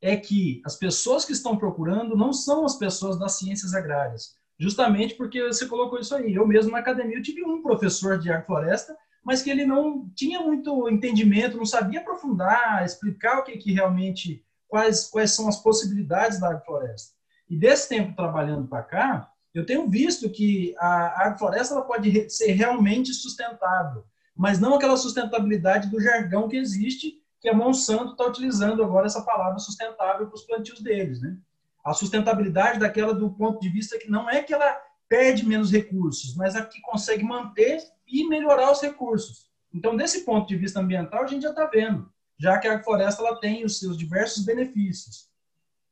é 0.02 0.16
que 0.16 0.62
as 0.66 0.76
pessoas 0.76 1.24
que 1.24 1.32
estão 1.32 1.58
procurando 1.58 2.18
não 2.18 2.34
são 2.34 2.66
as 2.66 2.76
pessoas 2.76 3.20
das 3.20 3.34
ciências 3.38 3.74
agrárias, 3.74 4.36
justamente 4.60 5.16
porque 5.16 5.44
você 5.44 5.68
colocou 5.68 6.00
isso 6.00 6.16
aí. 6.16 6.34
Eu 6.34 6.48
mesmo 6.48 6.72
na 6.72 6.80
academia 6.80 7.18
eu 7.18 7.24
tive 7.24 7.44
um 7.44 7.62
professor 7.62 8.18
de 8.18 8.32
agrofloresta 8.32 8.96
mas 9.24 9.42
que 9.42 9.50
ele 9.50 9.66
não 9.66 10.10
tinha 10.16 10.42
muito 10.42 10.90
entendimento, 10.90 11.58
não 11.58 11.66
sabia 11.66 12.00
aprofundar, 12.00 12.84
explicar 12.84 13.40
o 13.40 13.44
que, 13.44 13.58
que 13.58 13.72
realmente, 13.72 14.44
quais, 14.68 15.08
quais 15.08 15.32
são 15.32 15.48
as 15.48 15.62
possibilidades 15.62 16.40
da 16.40 16.50
agrofloresta. 16.50 17.14
E 17.50 17.56
desse 17.56 17.88
tempo 17.88 18.16
trabalhando 18.16 18.68
para 18.68 18.84
cá, 18.84 19.32
eu 19.54 19.66
tenho 19.66 19.90
visto 19.90 20.30
que 20.30 20.74
a 20.80 21.26
agrofloresta 21.26 21.76
ela 21.76 21.84
pode 21.84 22.30
ser 22.30 22.54
realmente 22.54 23.14
sustentável, 23.14 24.04
mas 24.36 24.60
não 24.60 24.74
aquela 24.74 24.98
sustentabilidade 24.98 25.90
do 25.90 26.02
jargão 26.02 26.48
que 26.48 26.58
existe, 26.58 27.22
que 27.42 27.50
a 27.50 27.56
Monsanto 27.56 28.12
está 28.12 28.26
utilizando 28.26 28.84
agora 28.84 29.08
essa 29.08 29.24
palavra 29.24 29.58
sustentável 29.58 30.28
para 30.28 30.36
os 30.36 30.44
plantios 30.44 30.80
deles. 30.80 31.20
Né? 31.20 31.36
A 31.84 31.92
sustentabilidade 31.92 32.80
daquela 32.80 33.14
do 33.14 33.32
ponto 33.32 33.60
de 33.60 33.68
vista 33.68 33.98
que 33.98 34.10
não 34.10 34.30
é 34.30 34.44
que 34.44 34.54
ela 34.54 34.80
perde 35.10 35.46
menos 35.46 35.72
recursos, 35.72 36.36
mas 36.36 36.56
a 36.56 36.64
que 36.64 36.80
consegue 36.82 37.24
manter 37.24 37.82
e 38.08 38.28
melhorar 38.30 38.72
os 38.72 38.80
recursos. 38.80 39.50
Então, 39.74 39.98
desse 39.98 40.24
ponto 40.24 40.48
de 40.48 40.56
vista 40.56 40.80
ambiental, 40.80 41.24
a 41.24 41.28
gente 41.28 41.42
já 41.42 41.50
está 41.50 41.66
vendo, 41.66 42.10
já 42.38 42.60
que 42.60 42.68
a 42.68 42.74
agrofloresta 42.74 43.24
ela 43.24 43.40
tem 43.40 43.66
os 43.66 43.80
seus 43.80 43.98
diversos 43.98 44.46
benefícios. 44.46 45.30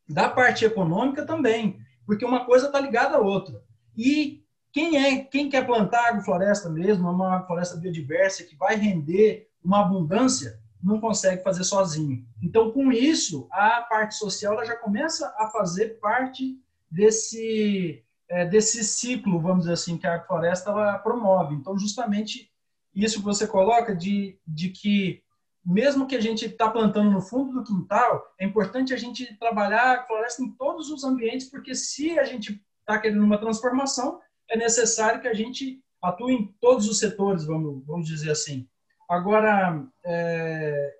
Da 0.07 0.29
parte 0.29 0.65
econômica 0.65 1.25
também, 1.25 1.79
porque 2.05 2.25
uma 2.25 2.45
coisa 2.45 2.67
está 2.67 2.79
ligada 2.79 3.17
à 3.17 3.19
outra. 3.19 3.61
E 3.97 4.43
quem 4.71 4.97
é, 4.97 5.23
quem 5.23 5.49
quer 5.49 5.65
plantar 5.65 6.09
agrofloresta 6.09 6.69
mesmo, 6.69 7.09
uma 7.09 7.35
agrofloresta 7.35 7.77
biodiversa 7.77 8.43
que 8.43 8.55
vai 8.55 8.75
render 8.75 9.49
uma 9.63 9.81
abundância, 9.81 10.59
não 10.81 10.99
consegue 10.99 11.43
fazer 11.43 11.63
sozinho. 11.63 12.25
Então, 12.41 12.71
com 12.71 12.91
isso, 12.91 13.47
a 13.51 13.81
parte 13.81 14.15
social 14.15 14.53
ela 14.53 14.65
já 14.65 14.75
começa 14.75 15.33
a 15.37 15.47
fazer 15.47 15.99
parte 15.99 16.57
desse 16.89 18.03
é, 18.29 18.45
desse 18.45 18.83
ciclo, 18.83 19.41
vamos 19.41 19.61
dizer 19.61 19.73
assim, 19.73 19.97
que 19.97 20.05
a 20.05 20.23
floresta 20.23 20.69
ela 20.69 20.99
promove. 20.99 21.55
Então, 21.55 21.77
justamente 21.77 22.51
isso 22.93 23.19
que 23.19 23.25
você 23.25 23.47
coloca 23.47 23.95
de, 23.95 24.39
de 24.47 24.69
que 24.69 25.23
mesmo 25.65 26.07
que 26.07 26.15
a 26.15 26.21
gente 26.21 26.45
está 26.45 26.69
plantando 26.69 27.11
no 27.11 27.21
fundo 27.21 27.53
do 27.53 27.63
quintal, 27.63 28.33
é 28.39 28.45
importante 28.45 28.93
a 28.93 28.97
gente 28.97 29.37
trabalhar 29.37 29.99
a 29.99 30.03
floresta 30.05 30.41
em 30.41 30.51
todos 30.51 30.89
os 30.89 31.03
ambientes, 31.03 31.49
porque 31.49 31.75
se 31.75 32.17
a 32.17 32.23
gente 32.23 32.63
está 32.79 32.97
querendo 32.97 33.23
uma 33.23 33.37
transformação, 33.37 34.19
é 34.49 34.57
necessário 34.57 35.21
que 35.21 35.27
a 35.27 35.33
gente 35.33 35.83
atue 36.01 36.33
em 36.33 36.55
todos 36.59 36.87
os 36.87 36.97
setores, 36.97 37.45
vamos, 37.45 37.85
vamos 37.85 38.07
dizer 38.07 38.31
assim. 38.31 38.67
Agora, 39.09 39.83
é, 40.05 40.95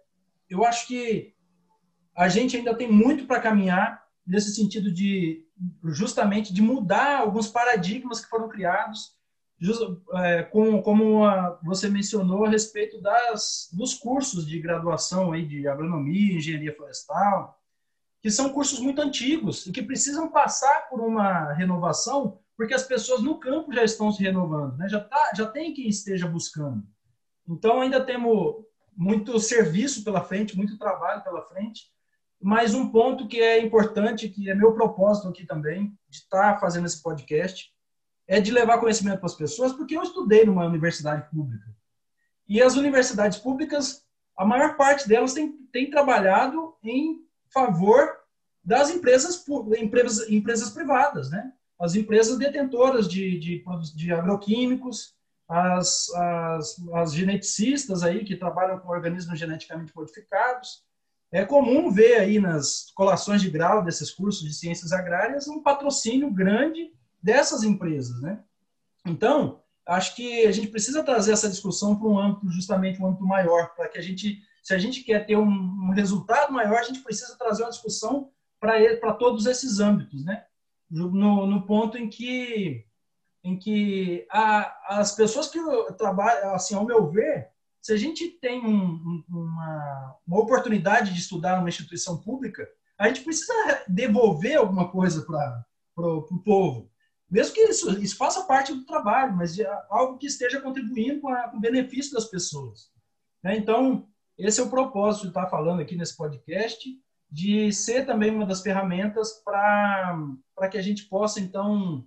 eu 0.50 0.66
acho 0.66 0.88
que 0.88 1.36
a 2.18 2.28
gente 2.28 2.58
ainda 2.58 2.74
tem 2.74 2.92
muito 2.92 3.28
para 3.28 3.40
caminhar 3.40 4.04
nesse 4.26 4.54
sentido 4.56 4.92
de 4.92 5.46
justamente 5.86 6.52
de 6.52 6.62
mudar 6.62 7.20
alguns 7.20 7.48
paradigmas 7.48 8.20
que 8.20 8.30
foram 8.30 8.50
criados, 8.50 9.16
just, 9.60 9.80
é, 10.16 10.44
com, 10.44 10.82
como 10.82 11.24
a, 11.24 11.60
você 11.64 11.88
mencionou 11.88 12.46
a 12.46 12.50
respeito 12.50 13.00
das, 13.00 13.70
dos 13.74 13.94
cursos 13.94 14.46
de 14.46 14.60
graduação 14.60 15.32
aí 15.32 15.46
de 15.46 15.68
agronomia, 15.68 16.36
engenharia 16.36 16.76
florestal, 16.76 17.62
que 18.22 18.32
são 18.32 18.50
cursos 18.50 18.80
muito 18.80 19.02
antigos 19.02 19.68
e 19.68 19.72
que 19.72 19.84
precisam 19.84 20.30
passar 20.30 20.90
por 20.90 21.00
uma 21.00 21.54
renovação, 21.54 22.40
porque 22.58 22.74
as 22.74 22.84
pessoas 22.84 23.22
no 23.22 23.40
campo 23.40 23.72
já 23.72 23.84
estão 23.84 24.12
se 24.12 24.24
renovando, 24.24 24.78
né? 24.78 24.90
já, 24.90 25.00
tá, 25.00 25.32
já 25.36 25.46
tem 25.46 25.74
quem 25.74 25.88
esteja 25.88 26.28
buscando. 26.28 26.84
Então, 27.50 27.82
ainda 27.82 28.04
temos 28.04 28.64
muito 28.96 29.40
serviço 29.40 30.04
pela 30.04 30.24
frente, 30.24 30.56
muito 30.56 30.78
trabalho 30.78 31.24
pela 31.24 31.42
frente, 31.46 31.90
mas 32.42 32.74
um 32.74 32.90
ponto 32.90 33.28
que 33.28 33.42
é 33.42 33.60
importante, 33.60 34.30
que 34.30 34.50
é 34.50 34.56
meu 34.56 34.74
propósito 34.74 35.28
aqui 35.28 35.46
também, 35.46 35.98
de 36.08 36.18
estar 36.18 36.60
fazendo 36.60 36.86
esse 36.86 37.02
podcast, 37.02 37.74
é 38.28 38.40
de 38.40 38.52
levar 38.52 38.78
conhecimento 38.80 39.18
para 39.18 39.26
as 39.26 39.36
pessoas, 39.36 39.74
porque 39.74 39.98
eu 39.98 40.04
estudei 40.04 40.46
numa 40.46 40.66
universidade 40.66 41.30
pública. 41.30 41.66
E 42.48 42.62
as 42.62 42.76
universidades 42.76 43.40
públicas, 43.40 44.06
a 44.38 44.46
maior 44.46 44.78
parte 44.78 45.08
delas 45.08 45.34
tem, 45.34 45.52
tem 45.72 45.90
trabalhado 45.90 46.76
em 46.84 47.26
favor 47.52 48.20
das 48.64 48.90
empresas, 48.90 49.44
empresas, 49.78 50.30
empresas 50.30 50.70
privadas, 50.70 51.30
né? 51.32 51.52
As 51.80 51.96
empresas 51.96 52.38
detentoras 52.38 53.08
de, 53.08 53.40
de, 53.40 53.64
de 53.96 54.14
agroquímicos, 54.14 55.16
as, 55.50 56.14
as, 56.14 56.76
as 56.94 57.14
geneticistas 57.14 58.04
aí 58.04 58.24
que 58.24 58.36
trabalham 58.36 58.78
com 58.78 58.90
organismos 58.90 59.40
geneticamente 59.40 59.92
modificados, 59.96 60.84
é 61.32 61.44
comum 61.44 61.92
ver 61.92 62.20
aí 62.20 62.40
nas 62.40 62.92
colações 62.96 63.42
de 63.42 63.50
grau 63.50 63.84
desses 63.84 64.12
cursos 64.12 64.48
de 64.48 64.54
ciências 64.54 64.92
agrárias 64.92 65.48
um 65.48 65.62
patrocínio 65.62 66.32
grande 66.32 66.94
dessas 67.22 67.64
empresas, 67.64 68.22
né? 68.22 68.40
Então, 69.06 69.62
acho 69.88 70.16
que 70.16 70.46
a 70.46 70.52
gente 70.52 70.68
precisa 70.68 71.04
trazer 71.04 71.34
essa 71.34 71.50
discussão 71.50 71.96
para 71.96 72.08
um 72.08 72.20
âmbito, 72.20 72.50
justamente 72.52 73.02
um 73.02 73.08
âmbito 73.08 73.26
maior, 73.26 73.74
para 73.76 73.88
que 73.88 73.98
a 73.98 74.02
gente, 74.02 74.42
se 74.64 74.74
a 74.74 74.78
gente 74.78 75.04
quer 75.04 75.26
ter 75.26 75.36
um, 75.36 75.48
um, 75.48 75.92
resultado 75.92 76.54
maior, 76.54 76.78
a 76.78 76.84
gente 76.84 77.02
precisa 77.02 77.38
trazer 77.38 77.64
uma 77.64 77.72
discussão 77.72 78.32
para 78.60 79.14
todos 79.14 79.46
esses 79.46 79.80
âmbitos, 79.80 80.24
né? 80.24 80.46
No, 80.90 81.46
no 81.46 81.66
ponto 81.66 81.98
em 81.98 82.10
que 82.10 82.86
em 83.44 83.58
que 83.58 84.28
a, 84.32 85.00
as 85.00 85.16
pessoas 85.16 85.48
que 85.48 85.60
trabalham, 85.98 86.54
assim, 86.54 86.76
ao 86.76 86.86
meu 86.86 87.10
ver, 87.10 87.50
se 87.82 87.94
a 87.94 87.98
gente 87.98 88.28
tem 88.40 88.66
um, 88.66 89.24
uma, 89.30 90.16
uma 90.28 90.40
oportunidade 90.40 91.14
de 91.14 91.20
estudar 91.20 91.58
numa 91.58 91.70
instituição 91.70 92.18
pública, 92.18 92.68
a 92.98 93.08
gente 93.08 93.24
precisa 93.24 93.54
devolver 93.88 94.58
alguma 94.58 94.92
coisa 94.92 95.26
para 95.26 95.66
o 95.98 96.44
povo. 96.44 96.92
Mesmo 97.30 97.54
que 97.54 97.62
isso, 97.62 97.92
isso 98.02 98.18
faça 98.18 98.44
parte 98.44 98.74
do 98.74 98.86
trabalho, 98.86 99.36
mas 99.36 99.56
algo 99.90 100.18
que 100.18 100.26
esteja 100.26 100.60
contribuindo 100.60 101.22
com, 101.22 101.30
a, 101.30 101.50
com 101.50 101.58
o 101.58 101.62
benefício 101.62 102.14
das 102.14 102.26
pessoas. 102.26 102.92
Né? 103.44 103.56
Então, 103.56 104.08
esse 104.38 104.60
é 104.60 104.64
o 104.64 104.70
propósito 104.70 105.24
de 105.24 105.28
estar 105.30 105.48
falando 105.48 105.82
aqui 105.82 105.96
nesse 105.96 106.18
podcast, 106.18 106.90
de 107.32 107.72
ser 107.72 108.06
também 108.06 108.32
uma 108.32 108.46
das 108.46 108.62
ferramentas 108.62 109.42
para 109.44 110.68
que 110.70 110.78
a 110.78 110.82
gente 110.82 111.06
possa, 111.06 111.40
então, 111.40 112.06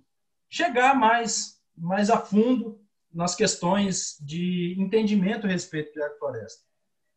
chegar 0.53 0.93
mais, 0.93 1.59
mais 1.75 2.11
a 2.11 2.19
fundo 2.19 2.79
nas 3.11 3.33
questões 3.33 4.15
de 4.21 4.75
entendimento 4.77 5.47
a 5.47 5.49
respeito 5.49 5.91
de 5.91 6.03
agrofloresta. 6.03 6.63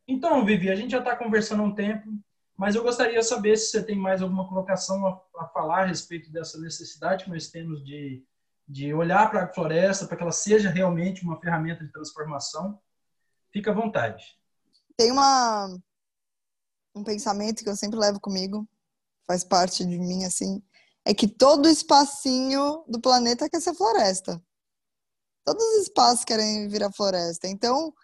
Então, 0.08 0.42
Vivi, 0.42 0.70
a 0.70 0.74
gente 0.74 0.92
já 0.92 1.00
está 1.00 1.14
conversando 1.14 1.62
há 1.62 1.66
um 1.66 1.74
tempo, 1.74 2.08
mas 2.56 2.74
eu 2.74 2.82
gostaria 2.82 3.18
de 3.18 3.26
saber 3.26 3.58
se 3.58 3.66
você 3.70 3.82
tem 3.82 3.94
mais 3.94 4.22
alguma 4.22 4.48
colocação 4.48 5.06
a, 5.06 5.20
a 5.44 5.48
falar 5.48 5.82
a 5.82 5.86
respeito 5.86 6.32
dessa 6.32 6.58
necessidade 6.58 7.24
que 7.24 7.30
nós 7.30 7.48
temos 7.48 7.84
de, 7.84 8.24
de 8.66 8.94
olhar 8.94 9.30
para 9.30 9.44
a 9.44 9.52
floresta, 9.52 10.06
para 10.06 10.16
que 10.16 10.22
ela 10.22 10.32
seja 10.32 10.70
realmente 10.70 11.22
uma 11.22 11.38
ferramenta 11.38 11.84
de 11.84 11.92
transformação. 11.92 12.80
Fica 13.52 13.70
à 13.70 13.74
vontade. 13.74 14.38
Tem 14.96 15.12
uma, 15.12 15.76
um 16.94 17.04
pensamento 17.04 17.62
que 17.62 17.68
eu 17.68 17.76
sempre 17.76 17.98
levo 17.98 18.18
comigo, 18.18 18.66
faz 19.26 19.44
parte 19.44 19.84
de 19.84 19.98
mim, 19.98 20.24
assim, 20.24 20.62
é 21.06 21.14
que 21.14 21.28
todo 21.28 21.68
espacinho 21.68 22.84
do 22.88 23.00
planeta 23.00 23.48
quer 23.48 23.60
ser 23.62 23.74
floresta 23.74 24.42
todos 25.46 25.64
os 25.64 25.82
espaços 25.82 26.24
querem 26.24 26.68
virar 26.68 26.92
floresta. 26.92 27.46
Então, 27.46 27.94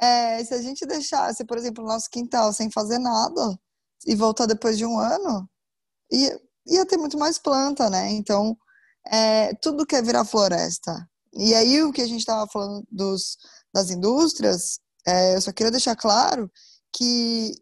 é, 0.00 0.42
se 0.44 0.54
a 0.54 0.62
gente 0.62 0.86
deixasse, 0.86 1.44
por 1.44 1.58
exemplo, 1.58 1.84
o 1.84 1.86
nosso 1.86 2.08
quintal 2.08 2.52
sem 2.52 2.70
fazer 2.70 2.98
nada 2.98 3.58
e 4.06 4.14
voltar 4.14 4.46
depois 4.46 4.78
de 4.78 4.86
um 4.86 4.98
ano, 4.98 5.50
ia, 6.12 6.40
ia 6.66 6.86
ter 6.86 6.96
muito 6.96 7.18
mais 7.18 7.38
planta, 7.38 7.90
né? 7.90 8.10
Então, 8.12 8.56
é, 9.08 9.54
tudo 9.56 9.86
quer 9.86 10.02
virar 10.04 10.24
floresta. 10.24 11.08
E 11.34 11.54
aí, 11.54 11.82
o 11.82 11.92
que 11.92 12.02
a 12.02 12.06
gente 12.06 12.20
estava 12.20 12.46
falando 12.50 12.86
dos, 12.90 13.36
das 13.74 13.90
indústrias, 13.90 14.78
é, 15.06 15.34
eu 15.36 15.40
só 15.40 15.52
queria 15.52 15.72
deixar 15.72 15.96
claro 15.96 16.50
que 16.92 17.52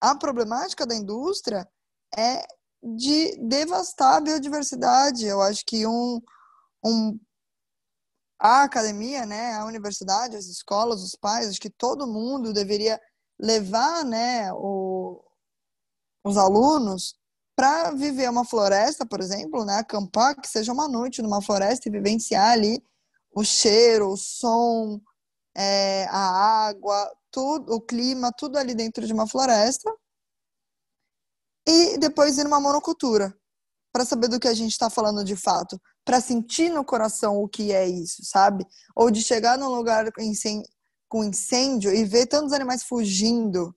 a 0.00 0.14
problemática 0.14 0.86
da 0.86 0.94
indústria 0.94 1.68
é 2.16 2.46
de 2.82 3.36
devastar 3.38 4.16
a 4.16 4.20
biodiversidade. 4.20 5.24
Eu 5.26 5.40
acho 5.40 5.64
que 5.64 5.86
um, 5.86 6.20
um 6.84 7.18
a 8.38 8.64
academia, 8.64 9.24
né, 9.24 9.54
a 9.54 9.64
universidade, 9.64 10.36
as 10.36 10.46
escolas, 10.46 11.02
os 11.02 11.14
pais, 11.14 11.48
acho 11.48 11.60
que 11.60 11.70
todo 11.70 12.08
mundo 12.08 12.52
deveria 12.52 13.00
levar, 13.38 14.04
né, 14.04 14.52
o, 14.54 15.22
os 16.24 16.36
alunos 16.36 17.14
para 17.54 17.92
viver 17.92 18.28
uma 18.28 18.44
floresta, 18.44 19.06
por 19.06 19.20
exemplo, 19.20 19.64
né, 19.64 19.76
acampar, 19.76 20.34
que 20.40 20.48
seja 20.48 20.72
uma 20.72 20.88
noite 20.88 21.22
numa 21.22 21.40
floresta 21.40 21.88
e 21.88 21.92
vivenciar 21.92 22.50
ali 22.52 22.82
o 23.32 23.44
cheiro, 23.44 24.08
o 24.08 24.16
som, 24.16 25.00
é, 25.54 26.06
a 26.10 26.66
água, 26.68 27.10
tudo, 27.30 27.74
o 27.74 27.80
clima, 27.80 28.32
tudo 28.36 28.58
ali 28.58 28.74
dentro 28.74 29.06
de 29.06 29.12
uma 29.12 29.28
floresta. 29.28 29.90
E 31.66 31.98
depois 31.98 32.38
ir 32.38 32.44
numa 32.44 32.60
monocultura, 32.60 33.34
para 33.92 34.04
saber 34.04 34.28
do 34.28 34.40
que 34.40 34.48
a 34.48 34.54
gente 34.54 34.72
está 34.72 34.88
falando 34.88 35.22
de 35.22 35.36
fato, 35.36 35.80
para 36.04 36.20
sentir 36.20 36.70
no 36.70 36.84
coração 36.84 37.36
o 37.36 37.48
que 37.48 37.72
é 37.72 37.86
isso, 37.86 38.24
sabe? 38.24 38.66
Ou 38.96 39.10
de 39.10 39.22
chegar 39.22 39.58
num 39.58 39.68
lugar 39.68 40.10
com 41.08 41.24
incêndio 41.24 41.94
e 41.94 42.04
ver 42.04 42.26
tantos 42.26 42.52
animais 42.52 42.82
fugindo. 42.82 43.74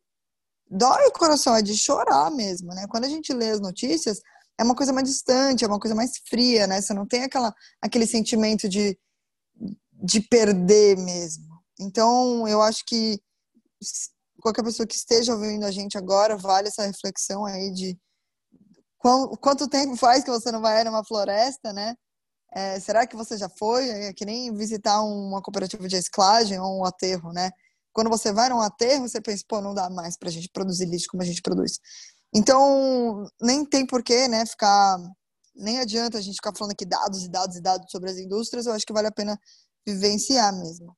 Dói 0.68 1.06
o 1.08 1.12
coração, 1.12 1.56
é 1.56 1.62
de 1.62 1.78
chorar 1.78 2.32
mesmo, 2.32 2.70
né? 2.74 2.88
Quando 2.90 3.04
a 3.04 3.10
gente 3.10 3.34
lê 3.34 3.52
as 3.52 3.60
notícias, 3.60 4.20
é 4.58 4.64
uma 4.64 4.76
coisa 4.76 4.94
mais 4.94 5.08
distante, 5.08 5.64
é 5.64 5.68
uma 5.68 5.80
coisa 5.80 5.94
mais 5.94 6.18
fria, 6.28 6.66
né? 6.66 6.82
Você 6.82 6.94
não 6.94 7.06
tem 7.06 7.24
aquela, 7.24 7.54
aquele 7.82 8.08
sentimento 8.08 8.68
de, 8.68 8.98
de 9.92 10.22
perder 10.22 10.98
mesmo. 10.98 11.62
Então, 11.80 12.48
eu 12.48 12.62
acho 12.62 12.84
que 12.86 13.20
qualquer 14.46 14.64
pessoa 14.64 14.86
que 14.86 14.94
esteja 14.94 15.34
ouvindo 15.34 15.66
a 15.66 15.72
gente 15.72 15.98
agora, 15.98 16.38
vale 16.38 16.68
essa 16.68 16.86
reflexão 16.86 17.46
aí 17.46 17.72
de 17.72 17.98
quanto 19.42 19.68
tempo 19.68 19.96
faz 19.98 20.24
que 20.24 20.30
você 20.30 20.52
não 20.52 20.62
vai 20.62 20.84
numa 20.84 21.04
floresta, 21.04 21.74
né? 21.74 21.96
É, 22.54 22.80
será 22.80 23.08
que 23.08 23.16
você 23.16 23.40
já 23.40 23.50
foi? 23.50 23.90
É 23.90 24.14
que 24.14 24.24
nem 24.24 24.54
visitar 24.54 25.02
uma 25.02 25.42
cooperativa 25.42 25.88
de 25.88 25.96
reciclagem 25.96 26.60
ou 26.60 26.80
um 26.80 26.86
aterro, 26.86 27.34
né? 27.34 27.50
Quando 27.92 28.08
você 28.08 28.32
vai 28.32 28.50
num 28.50 28.62
aterro, 28.62 29.08
você 29.08 29.20
pensa, 29.20 29.44
pô, 29.48 29.62
não 29.62 29.74
dá 29.74 29.90
mais 29.90 30.16
para 30.16 30.30
a 30.30 30.32
gente 30.32 30.50
produzir 30.54 30.86
lixo 30.86 31.08
como 31.10 31.24
a 31.24 31.26
gente 31.26 31.42
produz. 31.42 31.80
Então, 32.34 33.26
nem 33.42 33.66
tem 33.66 33.86
porquê, 33.86 34.28
né, 34.28 34.46
ficar... 34.46 35.00
Nem 35.56 35.80
adianta 35.80 36.18
a 36.18 36.22
gente 36.22 36.36
ficar 36.36 36.54
falando 36.56 36.74
aqui 36.74 36.86
dados 36.86 37.24
e 37.24 37.30
dados 37.30 37.56
e 37.56 37.62
dados 37.62 37.90
sobre 37.90 38.12
as 38.12 38.18
indústrias, 38.18 38.66
eu 38.68 38.74
acho 38.74 38.86
que 38.86 38.94
vale 38.94 39.08
a 39.08 39.12
pena 39.12 39.40
vivenciar 39.88 40.54
mesmo. 40.54 40.96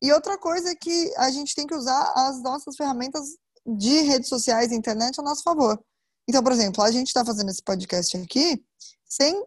E 0.00 0.12
outra 0.12 0.38
coisa 0.38 0.70
é 0.70 0.74
que 0.74 1.12
a 1.16 1.30
gente 1.30 1.54
tem 1.54 1.66
que 1.66 1.74
usar 1.74 2.12
as 2.14 2.42
nossas 2.42 2.76
ferramentas 2.76 3.36
de 3.66 4.00
redes 4.00 4.28
sociais 4.28 4.70
e 4.70 4.76
internet 4.76 5.18
a 5.18 5.22
nosso 5.22 5.42
favor. 5.42 5.78
Então, 6.28 6.42
por 6.42 6.52
exemplo, 6.52 6.82
a 6.82 6.90
gente 6.90 7.08
está 7.08 7.24
fazendo 7.24 7.50
esse 7.50 7.62
podcast 7.62 8.16
aqui 8.16 8.62
sem, 9.04 9.42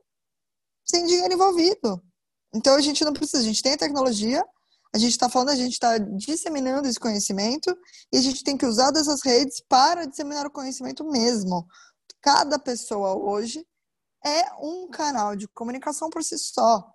sem 0.85 1.05
dinheiro 1.05 1.33
envolvido. 1.33 2.03
Então, 2.53 2.75
a 2.75 2.81
gente 2.81 3.05
não 3.05 3.13
precisa, 3.13 3.39
a 3.39 3.45
gente 3.45 3.61
tem 3.61 3.73
a 3.73 3.77
tecnologia, 3.77 4.43
a 4.93 4.97
gente 4.97 5.11
está 5.11 5.29
falando, 5.29 5.49
a 5.49 5.55
gente 5.55 5.73
está 5.73 5.97
disseminando 5.97 6.87
esse 6.87 6.99
conhecimento 6.99 7.75
e 8.11 8.17
a 8.17 8.21
gente 8.21 8.43
tem 8.43 8.57
que 8.57 8.65
usar 8.65 8.91
dessas 8.91 9.21
redes 9.23 9.61
para 9.69 10.05
disseminar 10.05 10.45
o 10.45 10.51
conhecimento 10.51 11.03
mesmo. 11.09 11.65
Cada 12.21 12.59
pessoa 12.59 13.15
hoje 13.15 13.65
é 14.25 14.53
um 14.59 14.89
canal 14.89 15.35
de 15.35 15.47
comunicação 15.47 16.09
por 16.09 16.23
si 16.23 16.37
só. 16.37 16.85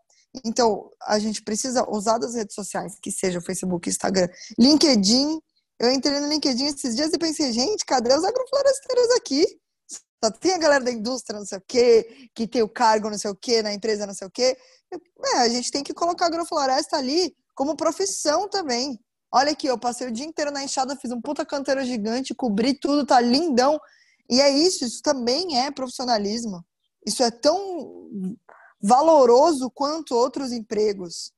Então, 0.45 0.91
a 1.03 1.19
gente 1.19 1.43
precisa 1.43 1.89
usar 1.89 2.19
das 2.19 2.35
redes 2.35 2.55
sociais, 2.55 2.99
que 3.01 3.11
seja 3.11 3.41
Facebook, 3.41 3.89
Instagram, 3.89 4.29
LinkedIn. 4.59 5.41
Eu 5.79 5.93
entrei 5.93 6.21
no 6.21 6.29
LinkedIn 6.29 6.67
esses 6.67 6.97
dias 6.97 7.13
e 7.13 7.19
pensei, 7.19 7.53
gente, 7.53 7.85
cadê 7.85 8.15
os 8.15 8.25
agrofloresteiros 8.25 9.11
aqui? 9.17 9.45
Só 10.23 10.31
tem 10.31 10.53
a 10.53 10.59
galera 10.59 10.85
da 10.85 10.91
indústria, 10.91 11.39
não 11.39 11.47
sei 11.47 11.59
o 11.59 11.63
quê, 11.67 12.29
que 12.35 12.49
tem 12.49 12.63
o 12.63 12.69
cargo, 12.69 13.11
não 13.11 13.19
sei 13.19 13.31
o 13.31 13.37
quê, 13.37 13.63
na 13.63 13.73
empresa, 13.73 14.07
não 14.07 14.15
sei 14.15 14.27
o 14.27 14.31
quê. 14.31 14.57
É, 15.35 15.37
a 15.39 15.49
gente 15.49 15.71
tem 15.71 15.83
que 15.83 15.93
colocar 15.93 16.27
agrofloresta 16.27 16.97
ali 16.97 17.35
como 17.55 17.77
profissão 17.77 18.49
também. 18.49 18.99
Olha 19.33 19.53
aqui, 19.53 19.67
eu 19.67 19.79
passei 19.79 20.07
o 20.07 20.13
dia 20.13 20.25
inteiro 20.25 20.51
na 20.51 20.65
enxada, 20.65 20.97
fiz 20.97 21.11
um 21.11 21.21
puta 21.21 21.45
canteiro 21.45 21.85
gigante, 21.85 22.35
cobri 22.35 22.79
tudo, 22.79 23.05
tá 23.05 23.21
lindão. 23.21 23.79
E 24.31 24.41
é 24.41 24.51
isso, 24.51 24.85
isso 24.85 25.03
também 25.03 25.59
é 25.59 25.71
profissionalismo. 25.71 26.65
Isso 27.07 27.23
é 27.23 27.31
tão 27.31 28.09
valoroso 28.81 29.71
quanto 29.71 30.15
outros 30.15 30.53
empregos. 30.53 31.33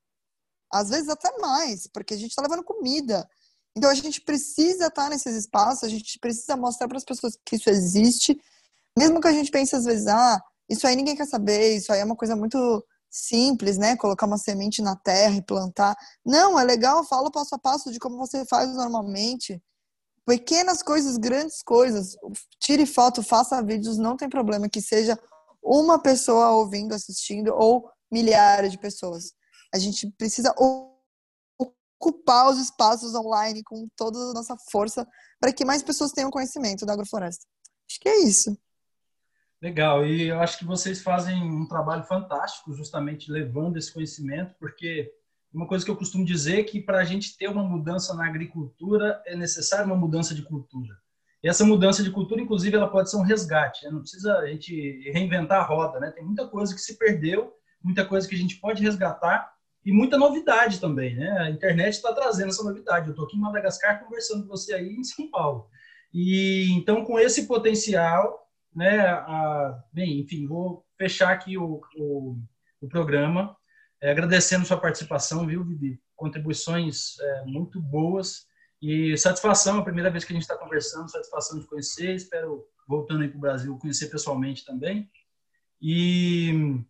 Às 0.72 0.90
vezes 0.90 1.08
até 1.08 1.36
mais, 1.38 1.86
porque 1.86 2.14
a 2.14 2.16
gente 2.16 2.30
está 2.30 2.42
levando 2.42 2.64
comida. 2.64 3.28
Então 3.76 3.90
a 3.90 3.94
gente 3.94 4.20
precisa 4.20 4.86
estar 4.86 5.04
tá 5.04 5.08
nesses 5.08 5.34
espaços, 5.36 5.84
a 5.84 5.88
gente 5.88 6.18
precisa 6.18 6.56
mostrar 6.56 6.88
para 6.88 6.98
as 6.98 7.04
pessoas 7.04 7.38
que 7.44 7.56
isso 7.56 7.70
existe, 7.70 8.38
mesmo 8.96 9.20
que 9.20 9.28
a 9.28 9.32
gente 9.32 9.50
pense 9.50 9.74
às 9.74 9.84
vezes, 9.84 10.06
ah, 10.08 10.42
isso 10.68 10.86
aí 10.86 10.96
ninguém 10.96 11.16
quer 11.16 11.26
saber, 11.26 11.76
isso 11.76 11.92
aí 11.92 12.00
é 12.00 12.04
uma 12.04 12.16
coisa 12.16 12.36
muito 12.36 12.84
simples, 13.10 13.78
né? 13.78 13.96
Colocar 13.96 14.26
uma 14.26 14.36
semente 14.36 14.82
na 14.82 14.96
terra 14.96 15.36
e 15.36 15.42
plantar. 15.42 15.96
Não, 16.24 16.58
é 16.58 16.64
legal, 16.64 17.04
fala 17.04 17.30
passo 17.30 17.54
a 17.54 17.58
passo 17.58 17.90
de 17.90 17.98
como 17.98 18.18
você 18.18 18.44
faz 18.44 18.74
normalmente. 18.74 19.62
Pequenas 20.26 20.82
coisas, 20.82 21.16
grandes 21.16 21.62
coisas. 21.62 22.16
Tire 22.60 22.84
foto, 22.84 23.22
faça 23.22 23.62
vídeos, 23.62 23.96
não 23.96 24.16
tem 24.16 24.28
problema 24.28 24.68
que 24.68 24.82
seja 24.82 25.18
uma 25.68 26.00
pessoa 26.00 26.52
ouvindo, 26.52 26.94
assistindo 26.94 27.54
ou 27.54 27.90
milhares 28.10 28.72
de 28.72 28.78
pessoas. 28.78 29.32
A 29.74 29.78
gente 29.78 30.10
precisa 30.16 30.54
ocupar 32.00 32.50
os 32.50 32.58
espaços 32.58 33.14
online 33.14 33.62
com 33.62 33.86
toda 33.94 34.18
a 34.18 34.32
nossa 34.32 34.56
força 34.70 35.06
para 35.38 35.52
que 35.52 35.64
mais 35.64 35.82
pessoas 35.82 36.12
tenham 36.12 36.30
conhecimento 36.30 36.86
da 36.86 36.94
agrofloresta. 36.94 37.44
Acho 37.88 38.00
que 38.00 38.08
é 38.08 38.22
isso. 38.22 38.56
Legal, 39.60 40.06
e 40.06 40.28
eu 40.28 40.40
acho 40.40 40.58
que 40.58 40.64
vocês 40.64 41.02
fazem 41.02 41.42
um 41.42 41.66
trabalho 41.66 42.04
fantástico, 42.04 42.72
justamente 42.72 43.30
levando 43.30 43.76
esse 43.76 43.92
conhecimento, 43.92 44.54
porque 44.58 45.12
uma 45.52 45.66
coisa 45.66 45.84
que 45.84 45.90
eu 45.90 45.96
costumo 45.96 46.24
dizer 46.24 46.60
é 46.60 46.64
que 46.64 46.80
para 46.80 46.98
a 46.98 47.04
gente 47.04 47.36
ter 47.36 47.48
uma 47.48 47.64
mudança 47.64 48.14
na 48.14 48.26
agricultura 48.26 49.20
é 49.26 49.34
necessário 49.34 49.86
uma 49.86 49.96
mudança 49.96 50.34
de 50.34 50.42
cultura. 50.42 50.96
Essa 51.42 51.64
mudança 51.64 52.02
de 52.02 52.10
cultura, 52.10 52.40
inclusive, 52.40 52.76
ela 52.76 52.88
pode 52.88 53.10
ser 53.10 53.16
um 53.16 53.22
resgate. 53.22 53.84
Né? 53.84 53.90
Não 53.90 54.00
precisa 54.00 54.38
a 54.38 54.46
gente 54.46 55.10
reinventar 55.12 55.60
a 55.60 55.64
roda, 55.64 56.00
né? 56.00 56.10
Tem 56.10 56.24
muita 56.24 56.48
coisa 56.48 56.74
que 56.74 56.80
se 56.80 56.98
perdeu, 56.98 57.52
muita 57.82 58.04
coisa 58.04 58.28
que 58.28 58.34
a 58.34 58.38
gente 58.38 58.56
pode 58.56 58.82
resgatar 58.82 59.52
e 59.84 59.92
muita 59.92 60.18
novidade 60.18 60.80
também, 60.80 61.14
né? 61.14 61.30
A 61.38 61.50
internet 61.50 61.94
está 61.94 62.12
trazendo 62.12 62.48
essa 62.48 62.64
novidade. 62.64 63.06
Eu 63.06 63.12
estou 63.12 63.24
aqui 63.24 63.36
em 63.36 63.40
Madagascar 63.40 64.02
conversando 64.02 64.42
com 64.42 64.48
você 64.48 64.74
aí 64.74 64.88
em 64.88 65.04
São 65.04 65.30
Paulo. 65.30 65.68
E 66.12 66.72
então, 66.72 67.04
com 67.04 67.18
esse 67.18 67.46
potencial, 67.46 68.48
né? 68.74 69.06
A, 69.08 69.80
bem, 69.92 70.20
enfim, 70.20 70.46
vou 70.46 70.84
fechar 70.96 71.30
aqui 71.32 71.56
o, 71.56 71.80
o, 71.96 72.36
o 72.80 72.88
programa, 72.88 73.56
é, 74.00 74.10
agradecendo 74.10 74.66
sua 74.66 74.80
participação, 74.80 75.46
viu, 75.46 75.64
Vivi? 75.64 76.00
Contribuições 76.16 77.18
é, 77.20 77.44
muito 77.44 77.80
boas 77.80 78.48
e 78.80 79.16
satisfação, 79.16 79.78
a 79.78 79.84
primeira 79.84 80.10
vez 80.10 80.24
que 80.24 80.32
a 80.32 80.34
gente 80.34 80.42
está 80.42 80.56
conversando, 80.56 81.10
satisfação 81.10 81.58
de 81.58 81.66
conhecer, 81.66 82.14
espero, 82.14 82.64
voltando 82.86 83.22
aí 83.22 83.28
para 83.28 83.38
o 83.38 83.40
Brasil, 83.40 83.78
conhecer 83.78 84.06
pessoalmente 84.06 84.64
também. 84.64 85.10
E, 85.80 86.80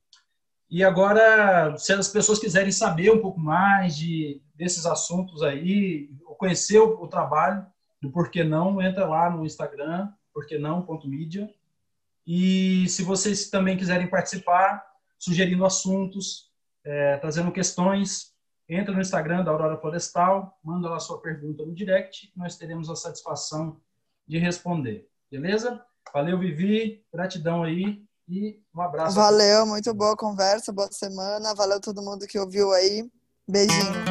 e 0.70 0.84
agora, 0.84 1.76
se 1.76 1.92
as 1.92 2.08
pessoas 2.08 2.38
quiserem 2.38 2.72
saber 2.72 3.10
um 3.10 3.20
pouco 3.20 3.40
mais 3.40 3.96
de, 3.96 4.42
desses 4.54 4.84
assuntos 4.84 5.42
aí, 5.42 6.10
conhecer 6.38 6.78
o, 6.78 7.02
o 7.02 7.08
trabalho 7.08 7.66
do 8.00 8.10
Porquê 8.10 8.44
Não, 8.44 8.80
entra 8.80 9.06
lá 9.06 9.28
no 9.28 9.44
Instagram, 9.44 10.08
porquenão.media. 10.32 11.52
E 12.26 12.88
se 12.88 13.02
vocês 13.02 13.50
também 13.50 13.76
quiserem 13.76 14.06
participar, 14.06 14.84
sugerindo 15.18 15.64
assuntos, 15.64 16.50
é, 16.84 17.16
trazendo 17.16 17.50
questões, 17.50 18.32
entra 18.68 18.94
no 18.94 19.00
Instagram 19.00 19.44
da 19.44 19.50
Aurora 19.50 19.78
Florestal, 19.78 20.58
manda 20.62 20.88
lá 20.88 21.00
sua 21.00 21.20
pergunta 21.20 21.64
no 21.64 21.74
direct, 21.74 22.30
nós 22.36 22.56
teremos 22.56 22.90
a 22.90 22.96
satisfação 22.96 23.80
de 24.26 24.38
responder. 24.38 25.08
Beleza? 25.30 25.82
Valeu, 26.12 26.38
Vivi, 26.38 27.04
gratidão 27.12 27.62
aí 27.62 28.02
e 28.28 28.60
um 28.74 28.80
abraço. 28.80 29.16
Valeu, 29.16 29.66
muito 29.66 29.92
boa 29.94 30.16
conversa, 30.16 30.72
boa 30.72 30.90
semana. 30.92 31.54
Valeu 31.54 31.80
todo 31.80 32.02
mundo 32.02 32.26
que 32.26 32.38
ouviu 32.38 32.72
aí. 32.72 33.10
Beijinho. 33.48 34.07